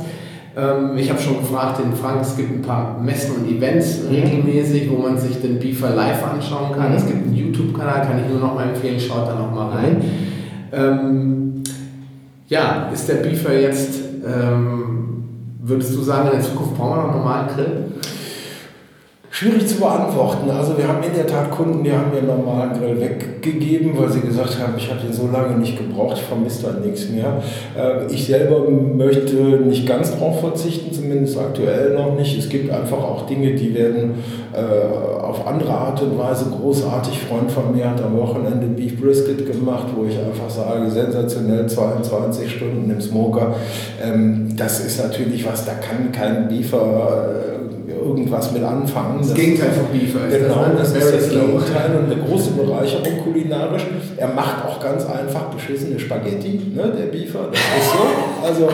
[0.55, 4.15] Ähm, ich habe schon gefragt den Frank, es gibt ein paar Messen und Events mhm.
[4.15, 6.91] regelmäßig, wo man sich den Beaver live anschauen kann.
[6.91, 6.97] Mhm.
[6.97, 10.01] Es gibt einen YouTube-Kanal, kann ich nur noch mal empfehlen, schaut da noch mal rein.
[10.71, 11.63] Ähm,
[12.47, 14.90] ja, ist der Beaver jetzt, ähm,
[15.71, 17.83] würdest du sagen, in der Zukunft brauchen wir noch einen normalen Grill?
[19.33, 20.51] Schwierig zu beantworten.
[20.51, 24.19] Also wir haben in der Tat Kunden, die haben ihren normalen Grill weggegeben, weil sie
[24.19, 27.41] gesagt haben, ich habe den so lange nicht gebraucht, ich vermisse da nichts mehr.
[27.77, 32.37] Äh, ich selber möchte nicht ganz drauf verzichten, zumindest aktuell noch nicht.
[32.37, 34.15] Es gibt einfach auch Dinge, die werden
[34.51, 37.17] äh, auf andere Art und Weise großartig.
[37.19, 42.51] Freund von mir hat am Wochenende Beef Brisket gemacht, wo ich einfach sage, sensationell 22
[42.51, 43.55] Stunden im Smoker.
[44.03, 47.50] Ähm, das ist natürlich was, da kann kein Beefer äh,
[48.01, 49.19] irgendwas mit anfangen.
[49.19, 50.99] Das, das Gegenteil von ist Genau, das, ne?
[50.99, 53.85] das ist das Gegenteil und eine große Bereicherung kulinarisch.
[54.17, 58.47] Er macht auch ganz einfach beschissene Spaghetti, ne, der Beaver, das ist so.
[58.47, 58.67] Also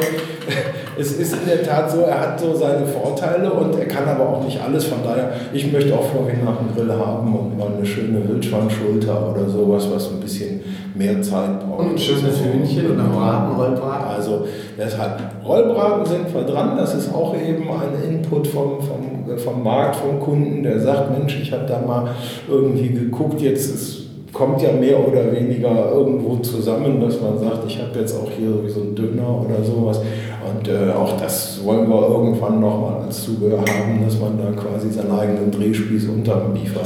[0.99, 4.27] es ist in der Tat so, er hat so seine Vorteile und er kann aber
[4.29, 4.85] auch nicht alles.
[4.85, 9.31] Von daher, ich möchte auch vorhin nach dem Grill haben und mal eine schöne Wildschweinschulter
[9.31, 10.61] oder sowas, was ein bisschen
[10.95, 11.79] mehr Zeit braucht.
[11.79, 14.07] Und ein schönes Hühnchen und ein Braten, Rollbraten.
[14.07, 14.47] Also
[14.77, 16.77] deshalb, Rollbraten sind wir dran.
[16.77, 21.39] Das ist auch eben ein Input vom, vom, vom Markt, vom Kunden, der sagt, Mensch,
[21.41, 22.09] ich habe da mal
[22.47, 24.07] irgendwie geguckt, jetzt ist
[24.37, 28.51] kommt ja mehr oder weniger irgendwo zusammen, dass man sagt, ich habe jetzt auch hier
[28.69, 29.99] so einen Döner oder sowas.
[30.47, 34.91] Und äh, auch das wollen wir irgendwann nochmal als Zubehör haben, dass man da quasi
[34.91, 36.81] seinen eigenen Drehspieß unter dem Biefer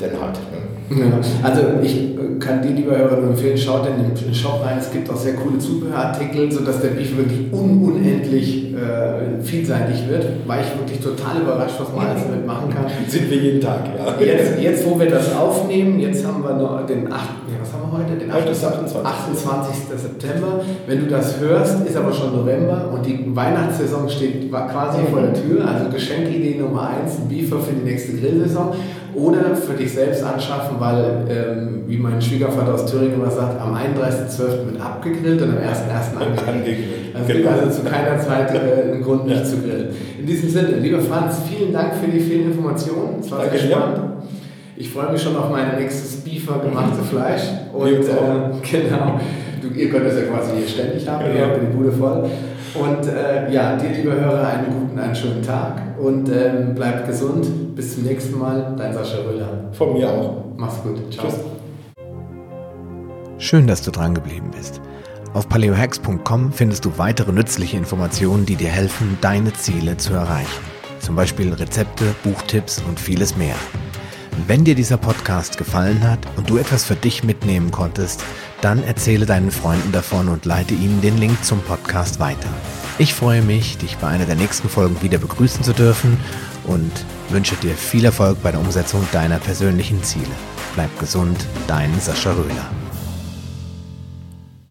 [0.00, 0.34] denn hat.
[0.34, 0.61] Ne?
[0.98, 4.78] Ja, also ich kann dir, lieber Hörer, nur empfehlen, schaut in den Shop rein.
[4.78, 10.26] Es gibt auch sehr coole Zubehörartikel, sodass der Beef wirklich un unendlich äh, vielseitig wird.
[10.46, 12.86] War ich wirklich total überrascht, was man alles damit machen kann.
[13.06, 14.24] Sind wir jeden Tag, ja.
[14.24, 17.20] Jetzt, jetzt wo wir das aufnehmen, jetzt haben wir noch den 8.
[17.48, 18.18] Ja, was haben wir heute?
[18.18, 18.96] Den 8, 28.
[19.04, 19.74] 28.
[19.96, 20.60] September.
[20.86, 25.34] Wenn du das hörst, ist aber schon November und die Weihnachtssaison steht quasi vor der
[25.34, 25.66] Tür.
[25.66, 28.74] Also Geschenkidee Nummer 1, ein Beefer für die nächste Grillsaison
[29.14, 33.74] oder für dich selbst anschaffen, weil, ähm, wie mein Schwiegervater aus Thüringen immer sagt, am
[33.74, 34.72] 31.12.
[34.72, 36.48] wird abgegrillt und am 1.1.
[36.48, 37.14] angegrillt.
[37.14, 37.50] Also genau.
[37.50, 39.44] also zu keiner Zeit äh, einen Grund, nicht ja.
[39.44, 39.88] zu grillen.
[40.18, 43.20] In diesem Sinne, lieber Franz, vielen Dank für die vielen Informationen.
[43.20, 43.98] Es war Danke sehr spannend.
[44.76, 47.42] Ich freue mich schon auf mein nächstes Beefer gemachte Fleisch.
[47.72, 49.20] Und äh, genau,
[49.60, 51.36] du, ihr könnt es ja quasi hier ständig haben, genau.
[51.36, 52.28] ihr habt die Bude voll.
[52.74, 57.74] Und äh, ja, dir, liebe Hörer, einen guten, einen schönen Tag und ähm, bleibt gesund.
[57.76, 58.74] Bis zum nächsten Mal.
[58.76, 59.70] Dein Sascha Röller.
[59.72, 60.44] Von mir auch.
[60.56, 61.12] Mach's gut.
[61.12, 61.26] Ciao.
[61.26, 61.40] Tschüss.
[63.38, 64.80] Schön, dass du dran geblieben bist.
[65.34, 70.62] Auf paleohacks.com findest du weitere nützliche Informationen, die dir helfen, deine Ziele zu erreichen.
[71.00, 73.56] Zum Beispiel Rezepte, Buchtipps und vieles mehr.
[74.46, 78.24] Wenn dir dieser Podcast gefallen hat und du etwas für dich mitnehmen konntest,
[78.62, 82.48] dann erzähle deinen Freunden davon und leite ihnen den Link zum Podcast weiter.
[82.98, 86.16] Ich freue mich, dich bei einer der nächsten Folgen wieder begrüßen zu dürfen
[86.64, 86.92] und
[87.28, 90.32] wünsche dir viel Erfolg bei der Umsetzung deiner persönlichen Ziele.
[90.74, 92.81] Bleib gesund, dein Sascha Röhler.